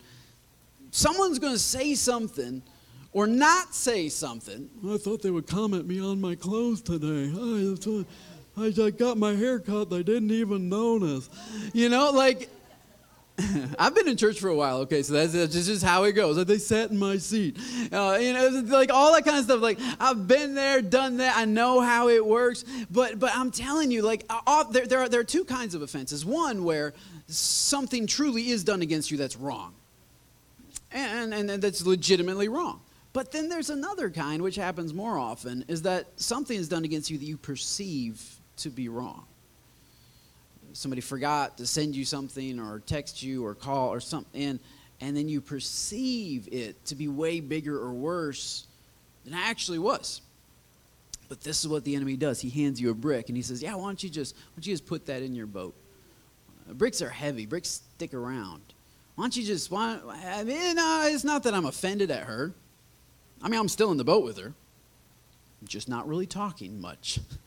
[0.91, 2.61] someone's going to say something
[3.13, 4.69] or not say something.
[4.87, 7.33] I thought they would comment me on my clothes today.
[7.35, 7.75] I,
[8.57, 9.89] I, got my hair cut.
[9.89, 11.29] They didn't even notice.
[11.73, 12.49] You know, like,
[13.79, 16.43] I've been in church for a while, okay, so that's, that's just how it goes.
[16.45, 17.57] They sat in my seat.
[17.91, 19.61] Uh, you know, like all that kind of stuff.
[19.61, 22.65] Like, I've been there, done that, I know how it works.
[22.89, 25.81] But, but I'm telling you, like, uh, there, there, are, there are two kinds of
[25.81, 26.25] offenses.
[26.25, 26.93] One where
[27.27, 29.73] something truly is done against you that's wrong,
[30.91, 32.81] and, and, and that's legitimately wrong.
[33.13, 37.09] But then there's another kind, which happens more often, is that something is done against
[37.09, 39.26] you that you perceive to be wrong.
[40.74, 44.60] Somebody forgot to send you something or text you or call or something,
[45.00, 48.67] and, then you perceive it to be way bigger or worse
[49.26, 50.21] than it actually was.
[51.28, 52.39] But this is what the enemy does.
[52.39, 54.67] He hands you a brick and he says, Yeah, why don't you just, why don't
[54.67, 55.74] you just put that in your boat?
[56.74, 58.62] Bricks are heavy, bricks stick around.
[59.15, 62.54] Why don't you just, why, I mean, no, it's not that I'm offended at her.
[63.41, 64.54] I mean, I'm still in the boat with her,
[65.67, 67.19] just not really talking much.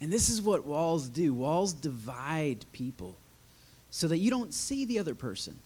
[0.00, 3.16] And this is what walls do walls divide people
[3.90, 5.58] so that you don't see the other person.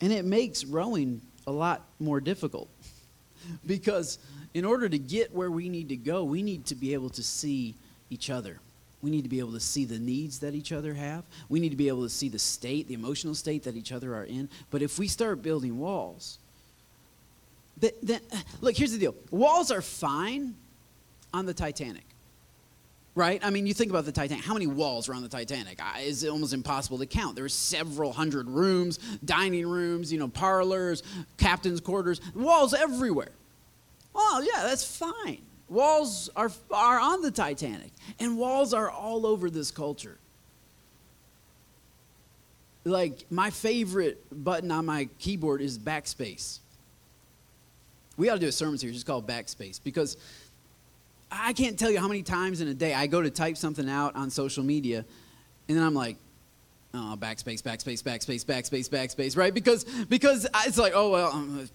[0.00, 2.68] And it makes rowing a lot more difficult
[3.66, 4.18] because
[4.54, 7.22] in order to get where we need to go, we need to be able to
[7.22, 7.74] see
[8.10, 8.58] each other.
[9.02, 11.24] We need to be able to see the needs that each other have.
[11.48, 14.14] We need to be able to see the state, the emotional state that each other
[14.14, 14.48] are in.
[14.70, 16.38] But if we start building walls,
[18.02, 18.20] then,
[18.62, 20.54] look, here's the deal walls are fine
[21.34, 22.04] on the Titanic
[23.16, 23.42] right?
[23.42, 24.44] I mean, you think about the Titanic.
[24.44, 25.80] How many walls are on the Titanic?
[25.96, 27.34] It's almost impossible to count.
[27.34, 31.02] There are several hundred rooms, dining rooms, you know, parlors,
[31.38, 33.32] captain's quarters, walls everywhere.
[34.12, 35.42] Well, yeah, that's fine.
[35.68, 40.18] Walls are, are on the Titanic, and walls are all over this culture.
[42.84, 46.60] Like, my favorite button on my keyboard is backspace.
[48.16, 50.16] We ought to do a sermon series just called Backspace because
[51.30, 53.88] I can't tell you how many times in a day I go to type something
[53.88, 55.04] out on social media,
[55.68, 56.16] and then I'm like,
[56.98, 59.52] Oh, backspace, backspace, backspace, backspace, backspace, right?
[59.52, 61.68] Because because it's like, oh well, um,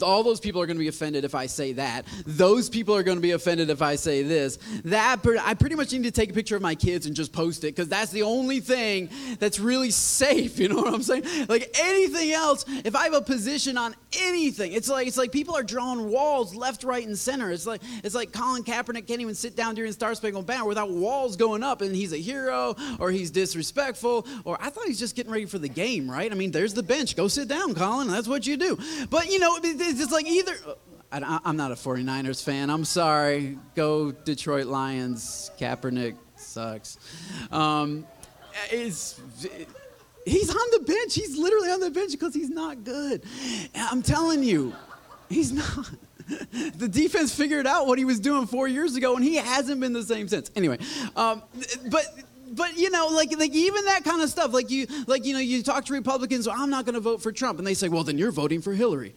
[0.00, 2.06] all those people are going to be offended if I say that.
[2.24, 4.58] Those people are going to be offended if I say this.
[4.84, 7.62] That I pretty much need to take a picture of my kids and just post
[7.64, 10.58] it because that's the only thing that's really safe.
[10.64, 11.24] You know what I'm saying?
[11.46, 15.54] Like anything else, if I have a position on anything, it's like it's like people
[15.54, 17.50] are drawing walls left, right, and center.
[17.50, 20.90] It's like it's like Colin Kaepernick can't even sit down during Star Spangled Banner without
[20.90, 25.16] walls going up, and he's a hero or he's disrespectful or I thought he's just
[25.16, 26.30] getting ready for the game, right?
[26.30, 27.16] I mean, there's the bench.
[27.16, 28.08] Go sit down, Colin.
[28.08, 28.78] That's what you do.
[29.10, 30.54] But, you know, it's just like either.
[31.12, 32.70] I'm not a 49ers fan.
[32.70, 33.58] I'm sorry.
[33.76, 35.50] Go Detroit Lions.
[35.58, 36.98] Kaepernick sucks.
[37.52, 38.06] Um,
[38.70, 39.20] it's.
[40.26, 41.14] He's on the bench.
[41.14, 43.22] He's literally on the bench because he's not good.
[43.76, 44.72] I'm telling you,
[45.28, 45.90] he's not.
[46.76, 49.92] the defense figured out what he was doing four years ago, and he hasn't been
[49.92, 50.50] the same since.
[50.56, 50.78] Anyway,
[51.16, 51.42] um,
[51.90, 52.06] but
[52.54, 55.40] but you know, like like even that kind of stuff, like you like you know,
[55.40, 57.88] you talk to Republicans, well, I'm not going to vote for Trump, and they say,
[57.88, 59.14] well, then you're voting for Hillary.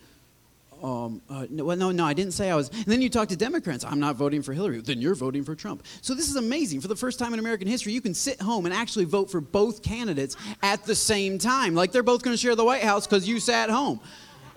[0.83, 2.69] Um, uh, no, well, no, no, I didn't say I was.
[2.69, 4.79] And then you talk to Democrats, I'm not voting for Hillary.
[4.79, 5.83] Then you're voting for Trump.
[6.01, 6.81] So this is amazing.
[6.81, 9.41] For the first time in American history, you can sit home and actually vote for
[9.41, 11.73] both candidates at the same time.
[11.73, 13.99] Like they're both going to share the White House because you sat home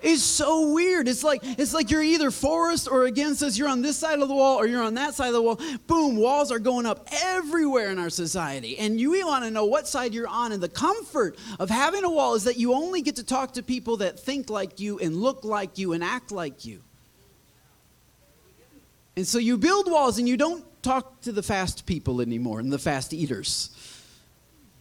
[0.01, 1.07] is so weird.
[1.07, 3.57] It's like it's like you're either for us or against us.
[3.57, 5.59] You're on this side of the wall or you're on that side of the wall.
[5.87, 8.77] Boom, walls are going up everywhere in our society.
[8.77, 10.51] And you want to know what side you're on.
[10.51, 13.63] And the comfort of having a wall is that you only get to talk to
[13.63, 16.81] people that think like you and look like you and act like you.
[19.15, 22.71] And so you build walls and you don't talk to the fast people anymore and
[22.71, 23.69] the fast eaters.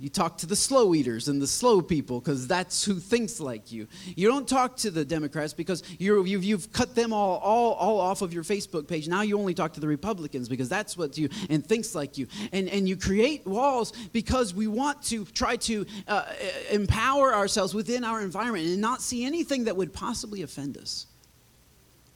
[0.00, 3.70] You talk to the slow eaters and the slow people because that's who thinks like
[3.70, 3.86] you.
[4.06, 8.00] You don't talk to the Democrats because you have you've cut them all, all, all
[8.00, 9.08] off of your Facebook page.
[9.08, 12.28] Now you only talk to the Republicans because that's what you and thinks like you.
[12.50, 16.24] And, and you create walls because we want to try to uh,
[16.70, 21.08] empower ourselves within our environment and not see anything that would possibly offend us.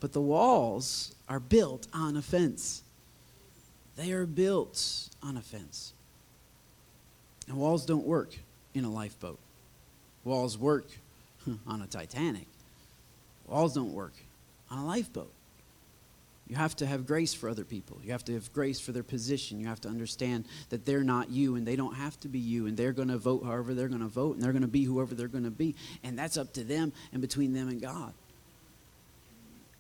[0.01, 2.83] But the walls are built on offense.
[3.97, 5.94] They are built on offense.
[7.49, 8.35] And walls don't work
[8.75, 9.39] in a lifeboat.
[10.25, 10.87] Walls work
[11.67, 12.47] on a Titanic.
[13.47, 14.15] Walls don't work
[14.71, 15.31] on a lifeboat.
[16.49, 17.99] You have to have grace for other people.
[18.05, 19.61] You have to have grace for their position.
[19.61, 22.67] You have to understand that they're not you and they don't have to be you
[22.67, 24.85] and they're going to vote however they're going to vote and they're going to be
[24.85, 25.75] whoever they're going to be.
[26.03, 28.13] And that's up to them and between them and God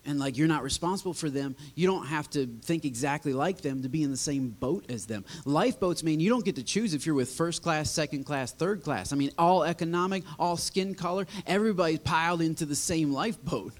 [0.07, 3.83] and like you're not responsible for them, you don't have to think exactly like them
[3.83, 5.25] to be in the same boat as them.
[5.45, 8.83] Lifeboats mean you don't get to choose if you're with first class, second class, third
[8.83, 9.13] class.
[9.13, 13.73] I mean, all economic, all skin color, everybody's piled into the same lifeboat.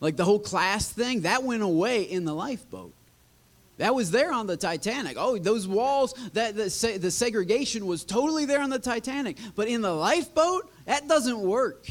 [0.00, 2.94] Like the whole class thing, that went away in the lifeboat.
[3.78, 5.16] That was there on the Titanic.
[5.18, 9.38] Oh, those walls, that the, the segregation was totally there on the Titanic.
[9.54, 11.88] But in the lifeboat, that doesn't work.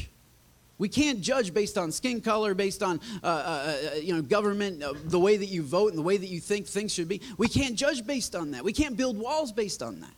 [0.78, 4.82] We can't judge based on skin color, based on uh, uh, uh, you know government,
[4.82, 7.20] uh, the way that you vote, and the way that you think things should be.
[7.36, 8.64] We can't judge based on that.
[8.64, 10.14] We can't build walls based on that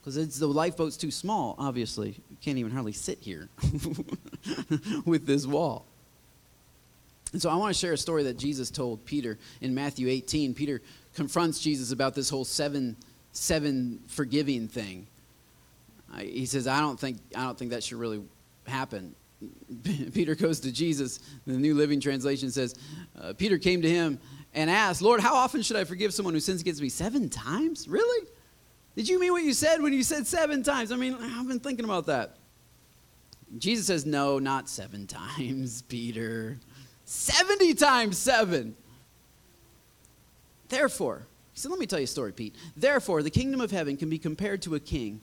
[0.00, 1.54] because the lifeboat's too small.
[1.58, 3.48] Obviously, you can't even hardly sit here
[5.04, 5.84] with this wall.
[7.32, 10.54] And so I want to share a story that Jesus told Peter in Matthew 18.
[10.54, 10.80] Peter
[11.14, 12.96] confronts Jesus about this whole seven
[13.32, 15.06] seven forgiving thing.
[16.18, 18.22] he says, "I don't think I don't think that should really
[18.66, 19.14] happen."
[20.12, 21.20] Peter goes to Jesus.
[21.46, 22.74] The New Living Translation says,
[23.20, 24.18] uh, Peter came to him
[24.54, 26.88] and asked, Lord, how often should I forgive someone who sins against me?
[26.88, 27.88] Seven times?
[27.88, 28.28] Really?
[28.96, 30.92] Did you mean what you said when you said seven times?
[30.92, 32.36] I mean, I've been thinking about that.
[33.58, 36.58] Jesus says, No, not seven times, Peter.
[37.04, 38.76] 70 times seven.
[40.68, 42.54] Therefore, he said, Let me tell you a story, Pete.
[42.76, 45.20] Therefore, the kingdom of heaven can be compared to a king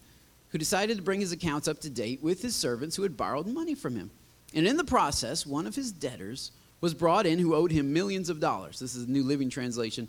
[0.50, 3.48] who decided to bring his accounts up to date with his servants who had borrowed
[3.48, 4.12] money from him.
[4.54, 8.30] And in the process, one of his debtors was brought in who owed him millions
[8.30, 8.80] of dollars.
[8.80, 10.08] This is the New Living Translation.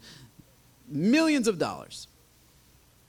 [0.89, 2.07] Millions of dollars.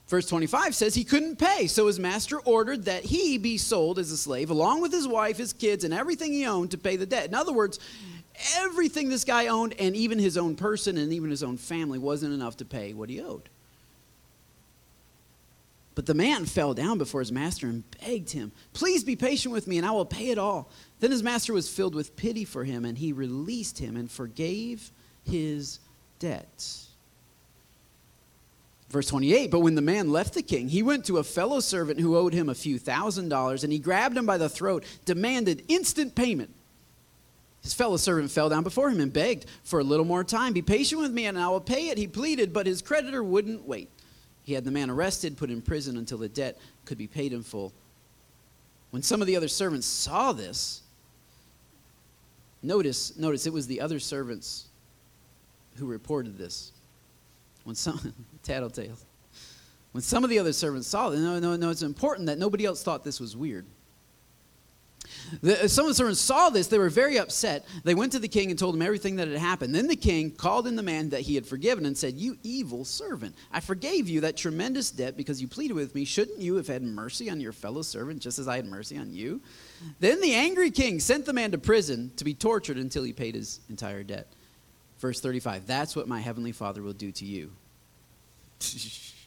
[0.08, 4.12] Verse 25 says he couldn't pay, so his master ordered that he be sold as
[4.12, 7.06] a slave, along with his wife, his kids, and everything he owned to pay the
[7.06, 7.28] debt.
[7.28, 7.80] In other words,
[8.58, 12.34] everything this guy owned, and even his own person and even his own family, wasn't
[12.34, 13.50] enough to pay what he owed.
[16.00, 19.68] But the man fell down before his master and begged him, Please be patient with
[19.68, 20.72] me, and I will pay it all.
[21.02, 24.92] Then his master was filled with pity for him, and he released him and forgave
[25.26, 25.80] his
[26.20, 26.88] debts.
[28.90, 32.00] Verse 28 But when the man left the king, he went to a fellow servant
[32.00, 35.66] who owed him a few thousand dollars, and he grabbed him by the throat, demanded
[35.68, 36.56] instant payment.
[37.62, 40.54] His fellow servant fell down before him and begged for a little more time.
[40.54, 41.98] Be patient with me, and I will pay it.
[41.98, 43.90] He pleaded, but his creditor wouldn't wait.
[44.50, 47.44] He had the man arrested, put in prison until the debt could be paid in
[47.44, 47.72] full.
[48.90, 50.82] When some of the other servants saw this,
[52.64, 54.66] notice, notice it was the other servants
[55.76, 56.72] who reported this.
[57.64, 58.12] When some
[58.44, 59.04] tattletales.
[59.92, 62.66] When some of the other servants saw this, no, no, no, it's important that nobody
[62.66, 63.68] else thought this was weird.
[65.42, 66.68] The, uh, some of the servants saw this.
[66.68, 67.66] They were very upset.
[67.84, 69.74] They went to the king and told him everything that had happened.
[69.76, 72.86] Then the king called in the man that he had forgiven and said, You evil
[72.86, 76.06] servant, I forgave you that tremendous debt because you pleaded with me.
[76.06, 79.14] Shouldn't you have had mercy on your fellow servant just as I had mercy on
[79.14, 79.42] you?
[80.00, 83.36] Then the angry king sent the man to prison to be tortured until he paid
[83.36, 84.28] his entire debt.
[85.00, 87.52] Verse 35 That's what my heavenly Father will do to you.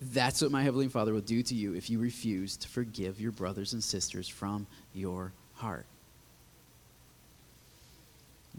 [0.00, 3.32] That's what my Heavenly Father will do to you if you refuse to forgive your
[3.32, 5.86] brothers and sisters from your heart.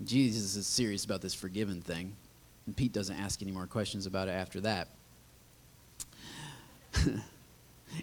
[0.04, 2.14] Jesus is serious about this forgiven thing.
[2.66, 4.88] And Pete doesn't ask any more questions about it after that.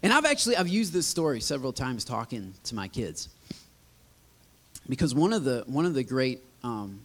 [0.02, 3.28] and I've actually I've used this story several times talking to my kids.
[4.88, 7.00] Because one of the one of the great um,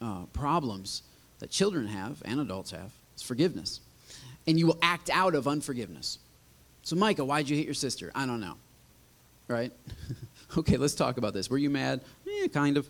[0.00, 1.02] uh, problems
[1.38, 3.80] that children have and adults have is forgiveness.
[4.48, 6.18] And you will act out of unforgiveness.
[6.82, 8.10] So, Micah, why'd you hit your sister?
[8.14, 8.54] I don't know.
[9.46, 9.72] Right?
[10.58, 11.50] okay, let's talk about this.
[11.50, 12.00] Were you mad?
[12.26, 12.88] Eh, kind of.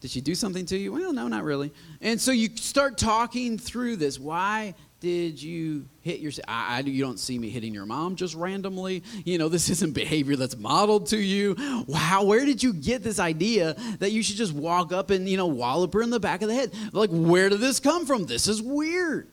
[0.00, 0.92] Did she do something to you?
[0.92, 1.72] Well, no, not really.
[2.00, 4.18] And so you start talking through this.
[4.18, 8.34] Why did you hit your I, I, you don't see me hitting your mom just
[8.34, 13.02] randomly you know this isn't behavior that's modeled to you wow where did you get
[13.02, 16.20] this idea that you should just walk up and you know wallop her in the
[16.20, 19.26] back of the head like where did this come from this is weird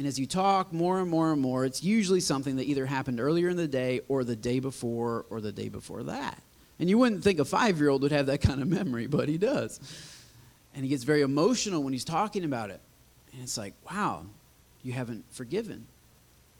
[0.00, 3.20] and as you talk more and more and more it's usually something that either happened
[3.20, 6.42] earlier in the day or the day before or the day before that
[6.78, 9.28] and you wouldn't think a five year old would have that kind of memory but
[9.28, 9.78] he does
[10.74, 12.80] and he gets very emotional when he's talking about it
[13.32, 14.24] and it's like wow
[14.82, 15.86] you haven't forgiven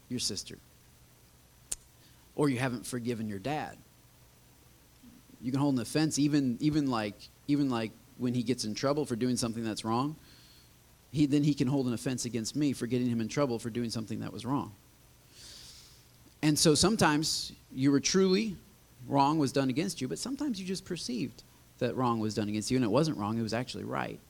[0.09, 0.59] your sister,
[2.34, 3.76] or you haven't forgiven your dad.
[5.41, 7.14] You can hold an offense even, even like
[7.49, 10.16] even like when he gets in trouble for doing something that's wrong.
[11.12, 13.70] He, then he can hold an offense against me for getting him in trouble for
[13.70, 14.72] doing something that was wrong.
[16.42, 18.56] And so sometimes you were truly
[19.08, 21.42] wrong was done against you, but sometimes you just perceived
[21.78, 24.20] that wrong was done against you, and it wasn't wrong, it was actually right.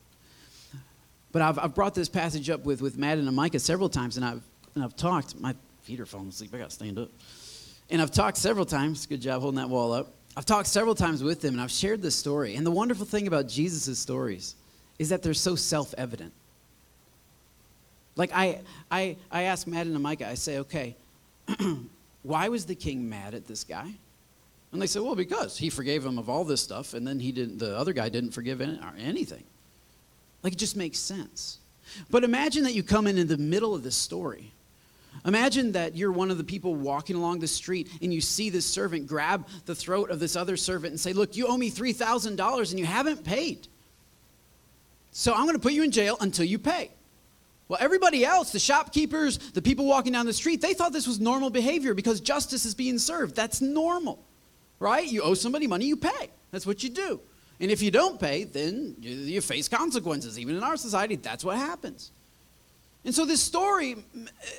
[1.33, 4.25] But I've, I've brought this passage up with, with Madden and Micah several times, and
[4.25, 4.43] I've,
[4.75, 5.39] and I've talked.
[5.39, 6.51] My feet are falling asleep.
[6.55, 7.11] I got to stand up.
[7.89, 9.07] And I've talked several times.
[9.07, 10.15] Good job holding that wall up.
[10.37, 12.55] I've talked several times with them, and I've shared this story.
[12.55, 14.55] And the wonderful thing about Jesus' stories
[14.99, 16.33] is that they're so self evident.
[18.17, 20.97] Like, I, I, I ask Madden and Micah, I say, okay,
[22.23, 23.93] why was the king mad at this guy?
[24.73, 27.33] And they say, well, because he forgave him of all this stuff, and then he
[27.33, 29.45] didn't, the other guy didn't forgive any, uh, anything.
[30.43, 31.59] Like it just makes sense.
[32.09, 34.53] But imagine that you come in in the middle of this story.
[35.25, 38.65] Imagine that you're one of the people walking along the street and you see this
[38.65, 42.71] servant grab the throat of this other servant and say, Look, you owe me $3,000
[42.71, 43.67] and you haven't paid.
[45.11, 46.91] So I'm going to put you in jail until you pay.
[47.71, 51.21] Well, everybody else, the shopkeepers, the people walking down the street, they thought this was
[51.21, 53.37] normal behavior because justice is being served.
[53.37, 54.27] That's normal,
[54.81, 55.07] right?
[55.07, 56.33] You owe somebody money, you pay.
[56.51, 57.21] That's what you do.
[57.61, 60.37] And if you don't pay, then you face consequences.
[60.37, 62.11] Even in our society, that's what happens.
[63.03, 63.97] And so this story,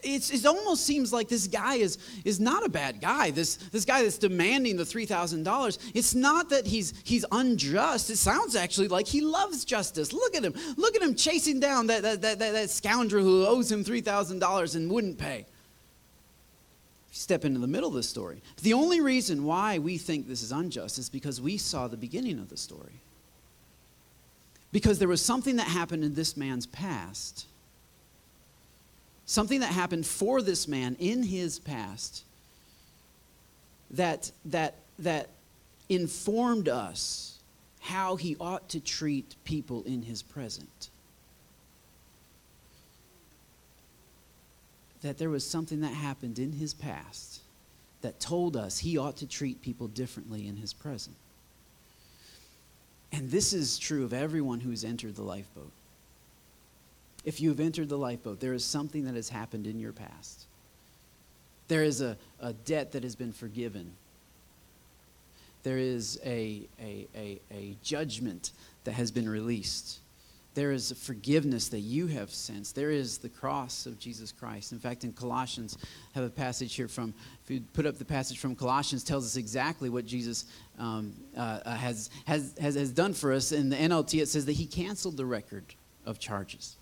[0.03, 3.29] it almost seems like this guy is, is not a bad guy.
[3.29, 8.09] This, this guy that's demanding the $3,000, it's not that he's, he's unjust.
[8.09, 10.11] It sounds actually like he loves justice.
[10.11, 10.55] Look at him.
[10.75, 14.91] Look at him chasing down that, that, that, that scoundrel who owes him $3,000 and
[14.91, 15.45] wouldn't pay.
[17.11, 18.41] Step into the middle of the story.
[18.63, 22.39] The only reason why we think this is unjust is because we saw the beginning
[22.39, 23.01] of the story.
[24.71, 27.45] Because there was something that happened in this man's past,
[29.25, 32.23] something that happened for this man in his past
[33.91, 35.29] that, that, that
[35.89, 37.39] informed us
[37.79, 40.89] how he ought to treat people in his present.
[45.01, 47.41] that there was something that happened in his past
[48.01, 51.15] that told us he ought to treat people differently in his present.
[53.11, 55.71] And this is true of everyone who's entered the lifeboat.
[57.23, 60.45] If you have entered the lifeboat, there is something that has happened in your past.
[61.67, 63.93] There is a, a debt that has been forgiven.
[65.63, 68.51] There is a, a, a, a judgment
[68.83, 69.99] that has been released.
[70.53, 72.75] There is forgiveness that you have sensed.
[72.75, 74.73] There is the cross of Jesus Christ.
[74.73, 75.77] In fact, in Colossians,
[76.13, 77.13] I have a passage here from,
[77.45, 80.45] if you put up the passage from Colossians, tells us exactly what Jesus
[80.77, 83.53] um, uh, uh has, has, has, has done for us.
[83.53, 85.63] In the NLT, it says that he canceled the record
[86.05, 86.75] of charges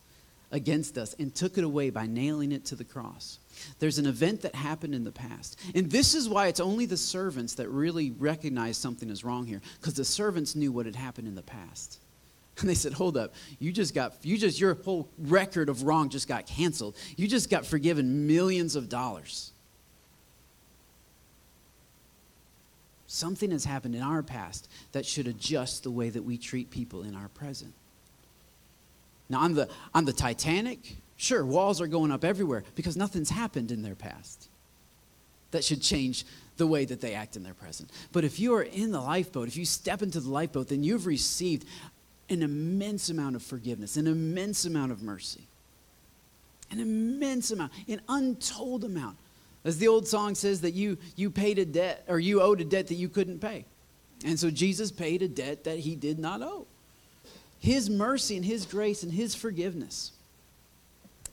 [0.51, 3.39] against us and took it away by nailing it to the cross.
[3.79, 5.59] There's an event that happened in the past.
[5.75, 9.61] And this is why it's only the servants that really recognize something is wrong here,
[9.79, 11.99] because the servants knew what had happened in the past.
[12.57, 13.33] And they said, "Hold up.
[13.59, 16.95] You just got you just your whole record of wrong just got canceled.
[17.15, 19.51] You just got forgiven millions of dollars."
[23.07, 27.01] Something has happened in our past that should adjust the way that we treat people
[27.01, 27.73] in our present.
[29.29, 33.71] Now, on the, on the Titanic, sure, walls are going up everywhere because nothing's happened
[33.71, 34.49] in their past.
[35.51, 36.25] That should change
[36.57, 37.89] the way that they act in their present.
[38.11, 41.05] But if you are in the lifeboat, if you step into the lifeboat, then you've
[41.05, 41.65] received
[42.29, 45.47] an immense amount of forgiveness, an immense amount of mercy.
[46.71, 49.17] An immense amount, an untold amount.
[49.63, 52.65] As the old song says, that you, you paid a debt, or you owed a
[52.65, 53.65] debt that you couldn't pay.
[54.23, 56.67] And so Jesus paid a debt that he did not owe.
[57.59, 60.13] His mercy and his grace and his forgiveness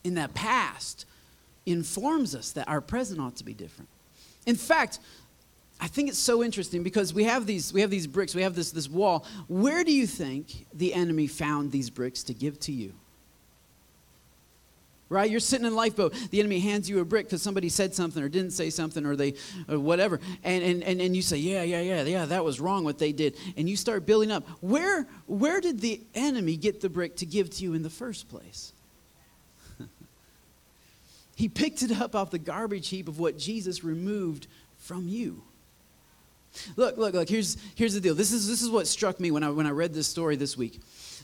[0.03, 1.05] in that past
[1.65, 3.89] informs us that our present ought to be different.
[4.45, 4.99] In fact,
[5.79, 8.55] I think it's so interesting because we have these we have these bricks, we have
[8.55, 9.25] this this wall.
[9.47, 12.93] Where do you think the enemy found these bricks to give to you?
[15.09, 15.31] Right?
[15.31, 16.13] You're sitting in a lifeboat.
[16.31, 19.15] The enemy hands you a brick because somebody said something or didn't say something or
[19.15, 19.35] they
[19.69, 20.19] or whatever.
[20.43, 23.13] And, and, and, and you say, Yeah, yeah, yeah, yeah, that was wrong what they
[23.13, 23.37] did.
[23.55, 24.45] And you start building up.
[24.59, 28.27] Where where did the enemy get the brick to give to you in the first
[28.27, 28.73] place?
[31.35, 34.47] he picked it up off the garbage heap of what Jesus removed
[34.77, 35.41] from you.
[36.75, 38.15] Look, look, look, here's, here's the deal.
[38.15, 40.57] This is, this is what struck me when I, when I read this story this
[40.57, 40.81] week.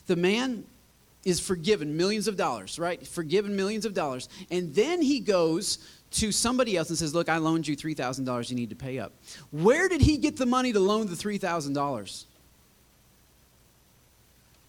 [0.07, 0.65] The man
[1.25, 3.05] is forgiven millions of dollars, right?
[3.05, 4.29] Forgiven millions of dollars.
[4.51, 5.79] And then he goes
[6.11, 9.13] to somebody else and says, Look, I loaned you $3,000 you need to pay up.
[9.51, 12.25] Where did he get the money to loan the $3,000?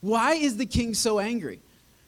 [0.01, 1.61] Why is the king so angry?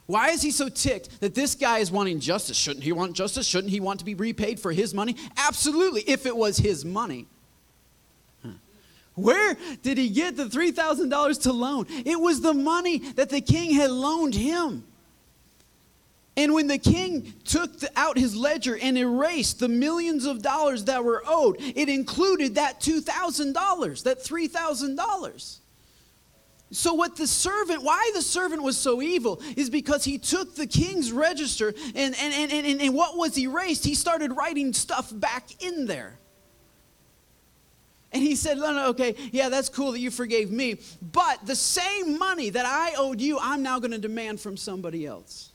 [0.07, 2.57] Why is he so ticked that this guy is wanting justice?
[2.57, 3.47] Shouldn't he want justice?
[3.47, 5.17] Shouldn't he want to be repaid for his money?
[5.37, 7.27] Absolutely, if it was his money.
[9.17, 11.87] Where did he get the $3,000 to loan?
[11.89, 14.85] It was the money that the king had loaned him.
[16.37, 20.85] And when the king took the, out his ledger and erased the millions of dollars
[20.85, 25.59] that were owed, it included that $2,000, that $3,000.
[26.73, 30.67] So, what the servant, why the servant was so evil is because he took the
[30.67, 35.63] king's register and, and, and, and, and what was erased, he started writing stuff back
[35.63, 36.19] in there.
[38.17, 40.79] And he said, no, no, okay, yeah, that's cool that you forgave me.
[41.13, 45.05] But the same money that I owed you, I'm now going to demand from somebody
[45.05, 45.53] else.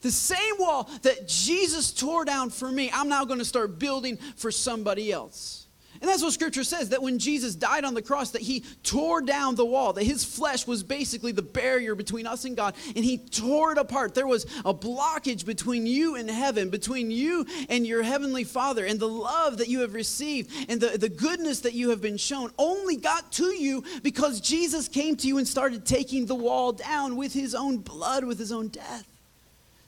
[0.00, 4.16] The same wall that Jesus tore down for me, I'm now going to start building
[4.36, 5.59] for somebody else.
[6.00, 9.20] And that's what scripture says that when Jesus died on the cross that he tore
[9.20, 13.04] down the wall, that his flesh was basically the barrier between us and God and
[13.04, 14.14] he tore it apart.
[14.14, 18.98] There was a blockage between you and heaven, between you and your heavenly Father and
[18.98, 22.50] the love that you have received and the, the goodness that you have been shown
[22.56, 27.16] only got to you because Jesus came to you and started taking the wall down
[27.16, 29.06] with his own blood, with his own death.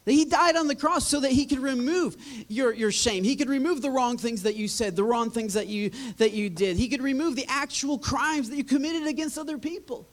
[0.04, 2.16] That he died on the cross so that he could remove
[2.48, 3.22] your, your shame.
[3.22, 6.32] He could remove the wrong things that you said, the wrong things that you, that
[6.32, 6.76] you did.
[6.76, 10.08] He could remove the actual crimes that you committed against other people.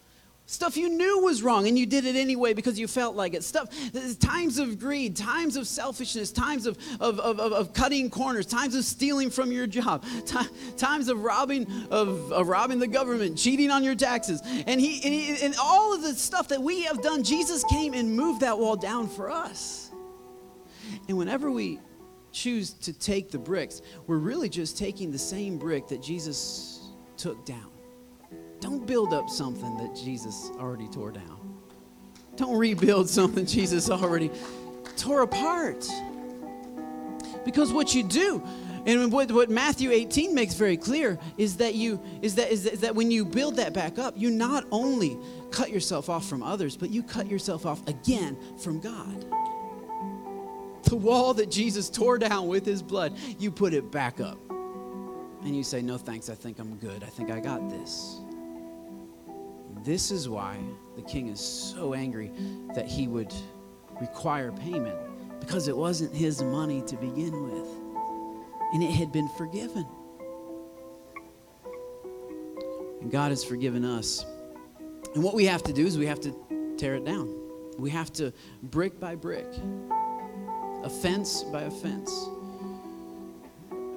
[0.49, 3.43] Stuff you knew was wrong and you did it anyway because you felt like it.
[3.43, 3.69] Stuff,
[4.17, 8.83] times of greed, times of selfishness, times of, of, of, of cutting corners, times of
[8.83, 10.03] stealing from your job,
[10.77, 14.41] times of robbing, of, of robbing the government, cheating on your taxes.
[14.65, 17.93] And, he, and, he, and all of the stuff that we have done, Jesus came
[17.93, 19.91] and moved that wall down for us.
[21.07, 21.79] And whenever we
[22.31, 27.45] choose to take the bricks, we're really just taking the same brick that Jesus took
[27.45, 27.68] down.
[28.59, 31.39] Don't build up something that Jesus already tore down.
[32.35, 34.31] Don't rebuild something Jesus already
[34.95, 35.87] tore apart.
[37.45, 38.43] Because what you do,
[38.85, 42.73] and what, what Matthew 18 makes very clear is that you is that, is that
[42.73, 45.17] is that when you build that back up, you not only
[45.51, 49.25] cut yourself off from others, but you cut yourself off again from God.
[50.83, 54.39] The wall that Jesus tore down with his blood, you put it back up.
[54.49, 57.03] And you say, No thanks, I think I'm good.
[57.03, 58.21] I think I got this.
[59.83, 60.57] This is why
[60.95, 62.31] the king is so angry
[62.75, 63.33] that he would
[64.01, 64.97] require payment
[65.39, 67.67] because it wasn't his money to begin with
[68.73, 69.85] and it had been forgiven.
[73.01, 74.25] And God has forgiven us.
[75.15, 77.33] And what we have to do is we have to tear it down.
[77.77, 79.47] We have to brick by brick,
[80.83, 82.11] offense by offense,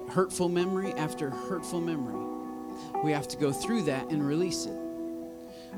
[0.09, 2.21] hurtful memory after hurtful memory.
[3.03, 4.82] We have to go through that and release it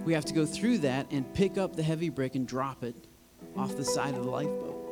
[0.06, 2.96] we have to go through that and pick up the heavy brick and drop it
[3.58, 4.84] off the side of the lifeboat.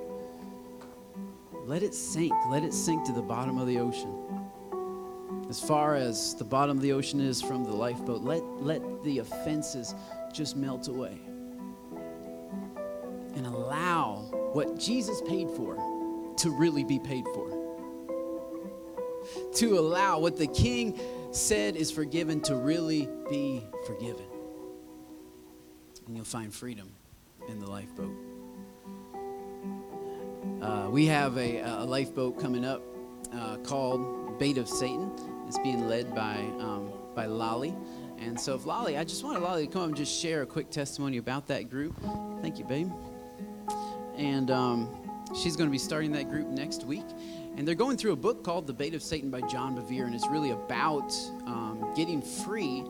[1.66, 2.34] Let it sink.
[2.49, 4.11] Let it sink to the bottom of the ocean.
[5.49, 9.20] As far as the bottom of the ocean is from the lifeboat, let, let the
[9.20, 9.93] offenses
[10.34, 11.20] just melt away.
[13.36, 15.76] And allow what Jesus paid for
[16.38, 17.51] to really be paid for.
[19.55, 20.99] To allow what the king
[21.32, 24.26] said is forgiven to really be forgiven
[26.08, 26.89] and you'll find freedom
[27.47, 28.16] in the lifeboat.
[30.62, 32.82] Uh, we have a, a, lifeboat coming up
[33.34, 35.12] uh, called Bait of Satan.
[35.47, 37.76] It's being led by, um, by Lolly.
[38.20, 40.70] And so, if Lolly, I just wanted Lolly to come and just share a quick
[40.70, 41.95] testimony about that group.
[42.41, 42.91] Thank you, babe.
[44.16, 44.88] And um,
[45.36, 47.06] she's going to be starting that group next week.
[47.58, 50.16] And they're going through a book called The Bait of Satan by John Bevere, and
[50.16, 51.14] it's really about
[51.45, 52.84] um, getting free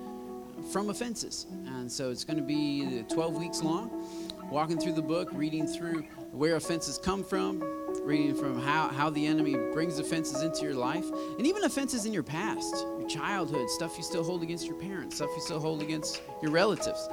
[0.71, 1.47] from offenses.
[1.83, 4.07] And so it's going to be 12 weeks long,
[4.49, 7.61] walking through the book, reading through where offenses come from,
[8.05, 11.03] reading from how, how the enemy brings offenses into your life,
[11.37, 15.17] and even offenses in your past, your childhood, stuff you still hold against your parents,
[15.17, 17.09] stuff you still hold against your relatives.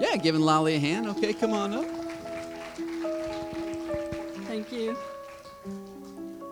[0.00, 1.08] Yeah, giving Lolly a hand.
[1.08, 1.86] Okay, come on up.
[4.46, 4.96] Thank you.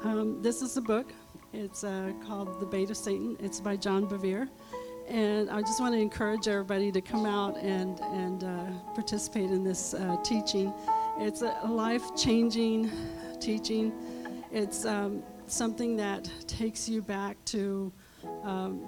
[0.02, 1.12] Um, this is a book.
[1.52, 3.36] It's uh, called The Bait of Satan.
[3.38, 4.48] It's by John Bevere.
[5.08, 9.62] And I just want to encourage everybody to come out and, and uh, participate in
[9.62, 10.72] this uh, teaching.
[11.18, 12.90] It's a life changing
[13.40, 13.92] teaching.
[14.50, 17.92] It's um, something that takes you back to
[18.42, 18.84] um,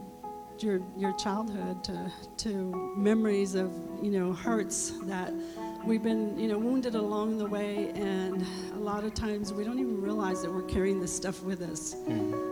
[0.59, 3.71] your, your childhood, to, to memories of,
[4.03, 5.33] you know, hurts that
[5.85, 7.91] we've been, you know, wounded along the way.
[7.95, 8.45] And
[8.75, 11.95] a lot of times we don't even realize that we're carrying this stuff with us.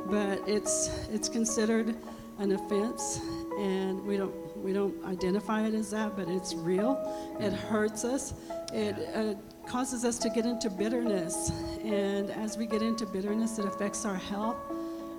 [0.07, 1.97] But it's, it's considered
[2.39, 3.21] an offense
[3.59, 6.99] and we don't we don't identify it as that, but it's real.
[7.39, 8.35] It hurts us.
[8.73, 9.35] It uh,
[9.69, 11.51] causes us to get into bitterness,
[11.83, 14.57] and as we get into bitterness, it affects our health.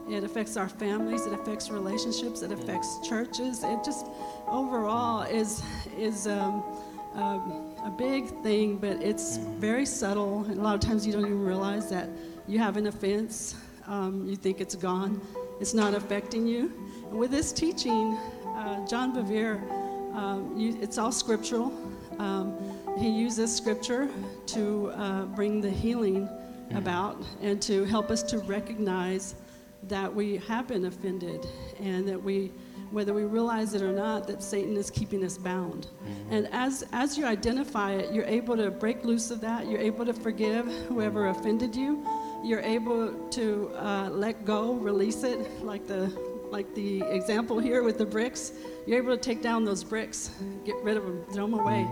[0.09, 1.25] It affects our families.
[1.25, 2.41] It affects relationships.
[2.41, 3.63] It affects churches.
[3.63, 4.05] It just
[4.47, 5.63] overall is
[5.97, 6.63] is um,
[7.13, 10.45] um, a big thing, but it's very subtle.
[10.45, 12.09] And a lot of times you don't even realize that
[12.47, 13.55] you have an offense.
[13.87, 15.21] Um, you think it's gone.
[15.59, 16.71] It's not affecting you.
[17.11, 19.61] With this teaching, uh, John Bevere,
[20.15, 21.73] um, you, it's all scriptural.
[22.19, 22.57] Um,
[22.97, 24.09] he uses scripture
[24.47, 26.29] to uh, bring the healing
[26.75, 29.35] about and to help us to recognize
[29.83, 31.47] that we have been offended
[31.79, 32.51] and that we,
[32.91, 35.87] whether we realize it or not, that Satan is keeping us bound.
[36.29, 39.67] And as, as you identify it, you're able to break loose of that.
[39.67, 42.05] You're able to forgive whoever offended you.
[42.43, 46.11] You're able to uh, let go, release it, like the
[46.51, 48.51] like the example here with the bricks.
[48.85, 50.31] You're able to take down those bricks,
[50.65, 51.87] get rid of them, throw them away,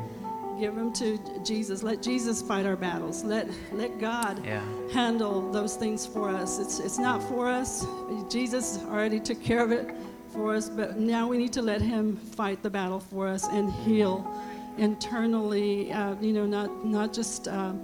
[0.60, 1.84] give them to Jesus.
[1.84, 3.24] Let Jesus fight our battles.
[3.24, 4.62] Let let God Yeah.
[4.94, 6.60] handle those things for us.
[6.60, 7.86] It's it's not for us.
[8.30, 9.94] Jesus already took care of it
[10.30, 13.72] for us, but now we need to let Him fight the battle for us and
[13.72, 14.26] heal
[14.78, 15.92] internally.
[15.92, 17.48] Uh, you know, not not just.
[17.48, 17.82] Um,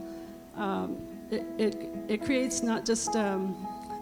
[0.57, 0.97] um,
[1.31, 3.55] it, it, it creates not just um,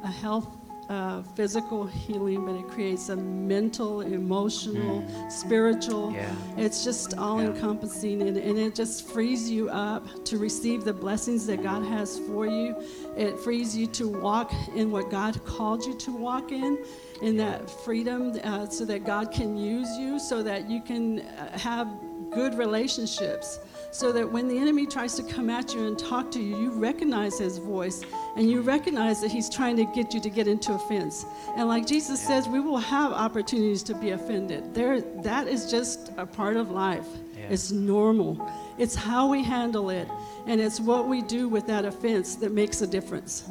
[0.04, 0.48] a health
[0.90, 6.12] uh, physical healing, but it creates a mental, emotional, spiritual.
[6.12, 6.34] Yeah.
[6.58, 11.46] It's just all encompassing and, and it just frees you up to receive the blessings
[11.46, 12.76] that God has for you.
[13.16, 16.84] It frees you to walk in what God called you to walk in,
[17.22, 21.58] in that freedom, uh, so that God can use you, so that you can uh,
[21.58, 21.88] have
[22.32, 23.60] good relationships
[23.92, 26.72] so that when the enemy tries to come at you and talk to you, you
[26.72, 28.04] recognize his voice
[28.36, 31.26] and you recognize that he's trying to get you to get into offense.
[31.56, 34.74] And like Jesus says, we will have opportunities to be offended.
[34.74, 37.08] There, that is just a part of life.
[37.38, 37.48] Yeah.
[37.50, 38.52] It's normal.
[38.78, 40.08] It's how we handle it,
[40.46, 43.44] and it's what we do with that offense that makes a difference.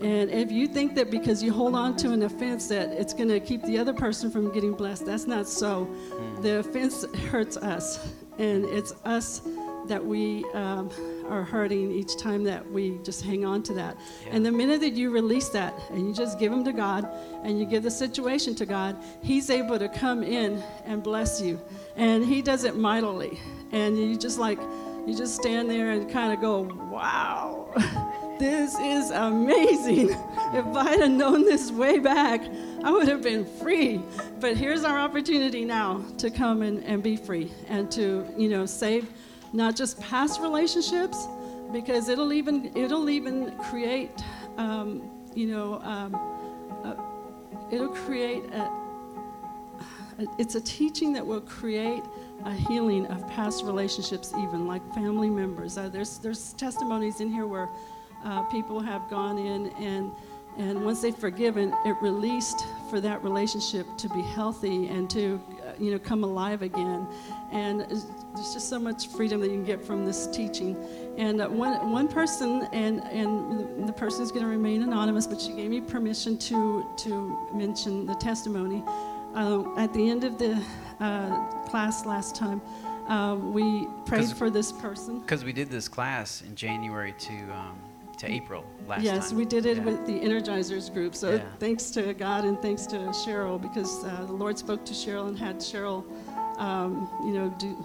[0.00, 3.28] And if you think that because you hold on to an offense that it's going
[3.28, 5.84] to keep the other person from getting blessed, that's not so.
[5.84, 6.42] Hmm.
[6.42, 9.40] The offense hurts us, and it's us
[9.88, 10.90] that we um,
[11.28, 13.96] are hurting each time that we just hang on to that.
[14.30, 17.08] And the minute that you release that and you just give them to God
[17.42, 21.60] and you give the situation to God, He's able to come in and bless you.
[21.96, 23.38] And He does it mightily.
[23.72, 24.58] And you just like,
[25.06, 27.70] you just stand there and kind of go, wow,
[28.38, 30.16] this is amazing.
[30.54, 32.40] If I'd have known this way back,
[32.84, 34.00] I would have been free.
[34.38, 38.64] But here's our opportunity now to come and, and be free and to, you know,
[38.64, 39.08] save
[39.54, 41.28] not just past relationships,
[41.72, 44.10] because it'll even it'll even create,
[44.58, 46.14] um, you know, um,
[46.84, 46.94] uh,
[47.70, 48.70] it'll create a,
[50.38, 52.02] it's a teaching that will create
[52.44, 55.78] a healing of past relationships, even like family members.
[55.78, 57.68] Uh, there's there's testimonies in here where
[58.24, 60.10] uh, people have gone in and
[60.56, 65.40] and once they've forgiven, it released for that relationship to be healthy and to
[65.78, 67.06] you know come alive again.
[67.52, 70.76] And there's just so much freedom that you can get from this teaching.
[71.18, 75.40] And uh, one one person and and the- person is going to remain anonymous, but
[75.40, 78.82] she gave me permission to to mention the testimony.
[79.34, 80.60] Uh, at the end of the
[81.00, 82.60] uh, class last time,
[83.08, 85.20] uh, we prayed for this person.
[85.20, 87.78] Because we did this class in January to um,
[88.24, 89.04] to April last time.
[89.04, 89.84] Yes, we did it Yeah.
[89.84, 91.14] with the Energizers group.
[91.14, 91.42] So Yeah.
[91.58, 95.38] thanks to God and thanks to Cheryl because uh, the Lord spoke to Cheryl and
[95.38, 96.04] had Cheryl,
[96.58, 97.76] um, you know, do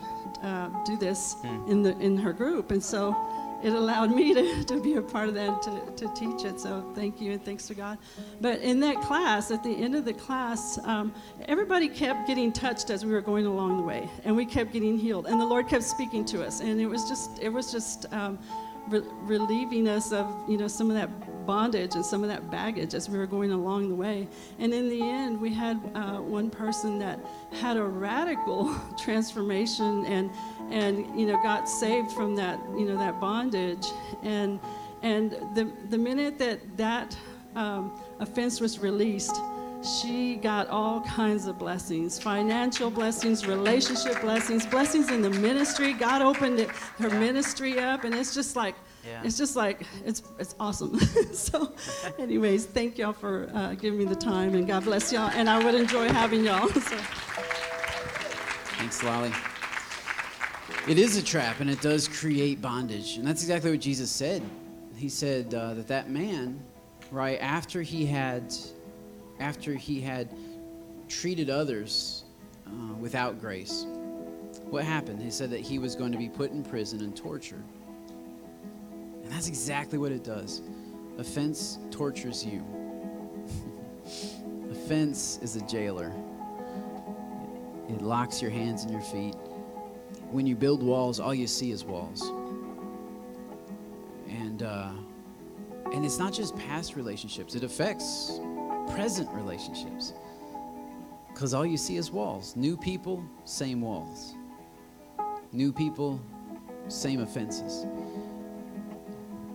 [0.44, 1.70] uh, do this Hmm.
[1.72, 2.72] in the in her group.
[2.72, 3.14] And so
[3.62, 5.62] it allowed me to, to be a part of that and
[5.98, 6.62] to, to teach it.
[6.62, 7.98] So thank you and thanks to God.
[8.40, 11.12] But in that class, at the end of the class, um,
[11.50, 14.98] everybody kept getting touched as we were going along the way, and we kept getting
[14.98, 18.06] healed, and the Lord kept speaking to us, and it was just it was just
[18.14, 18.40] um,
[18.90, 21.10] re- relieving us of you know some of that
[21.46, 24.28] bondage and some of that baggage as we were going along the way.
[24.60, 27.20] And in the end, we had uh, one person that
[27.52, 30.30] had a radical transformation and
[30.70, 33.88] and you know got saved from that you know that bondage.
[34.24, 34.60] And
[35.02, 37.18] and the the minute that that
[37.56, 39.42] um, offense was released.
[39.82, 45.94] She got all kinds of blessings financial blessings, relationship blessings, blessings in the ministry.
[45.94, 46.70] God opened it,
[47.00, 48.76] her ministry up, and it's just like,
[49.08, 49.22] Yeah.
[49.24, 51.00] it's just like it's it's awesome.
[51.34, 51.72] so,
[52.18, 55.30] anyways, thank y'all for uh, giving me the time, and God bless y'all.
[55.34, 56.70] And I would enjoy having y'all.
[56.80, 56.98] So.
[58.78, 59.32] Thanks, Lolly.
[60.88, 64.42] It is a trap, and it does create bondage, and that's exactly what Jesus said.
[64.96, 66.62] He said uh, that that man,
[67.12, 68.54] right after he had,
[69.40, 70.30] after he had
[71.08, 72.24] treated others
[72.68, 73.86] uh, without grace,
[74.70, 75.22] what happened?
[75.22, 77.64] He said that he was going to be put in prison and tortured,
[79.24, 80.62] and that's exactly what it does.
[81.18, 82.64] Offense tortures you.
[84.72, 86.14] Offense is a jailer.
[87.90, 89.36] It locks your hands and your feet.
[90.32, 92.22] When you build walls, all you see is walls.
[94.30, 94.92] And uh,
[95.92, 98.40] and it's not just past relationships; it affects
[98.90, 100.14] present relationships.
[101.34, 102.56] Because all you see is walls.
[102.56, 104.36] New people, same walls.
[105.52, 106.22] New people,
[106.88, 107.86] same offenses.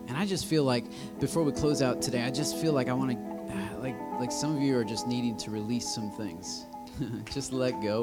[0.08, 0.84] And I just feel like
[1.20, 4.56] before we close out today, I just feel like I want to, like like some
[4.56, 6.66] of you are just needing to release some things,
[7.32, 8.02] just let go.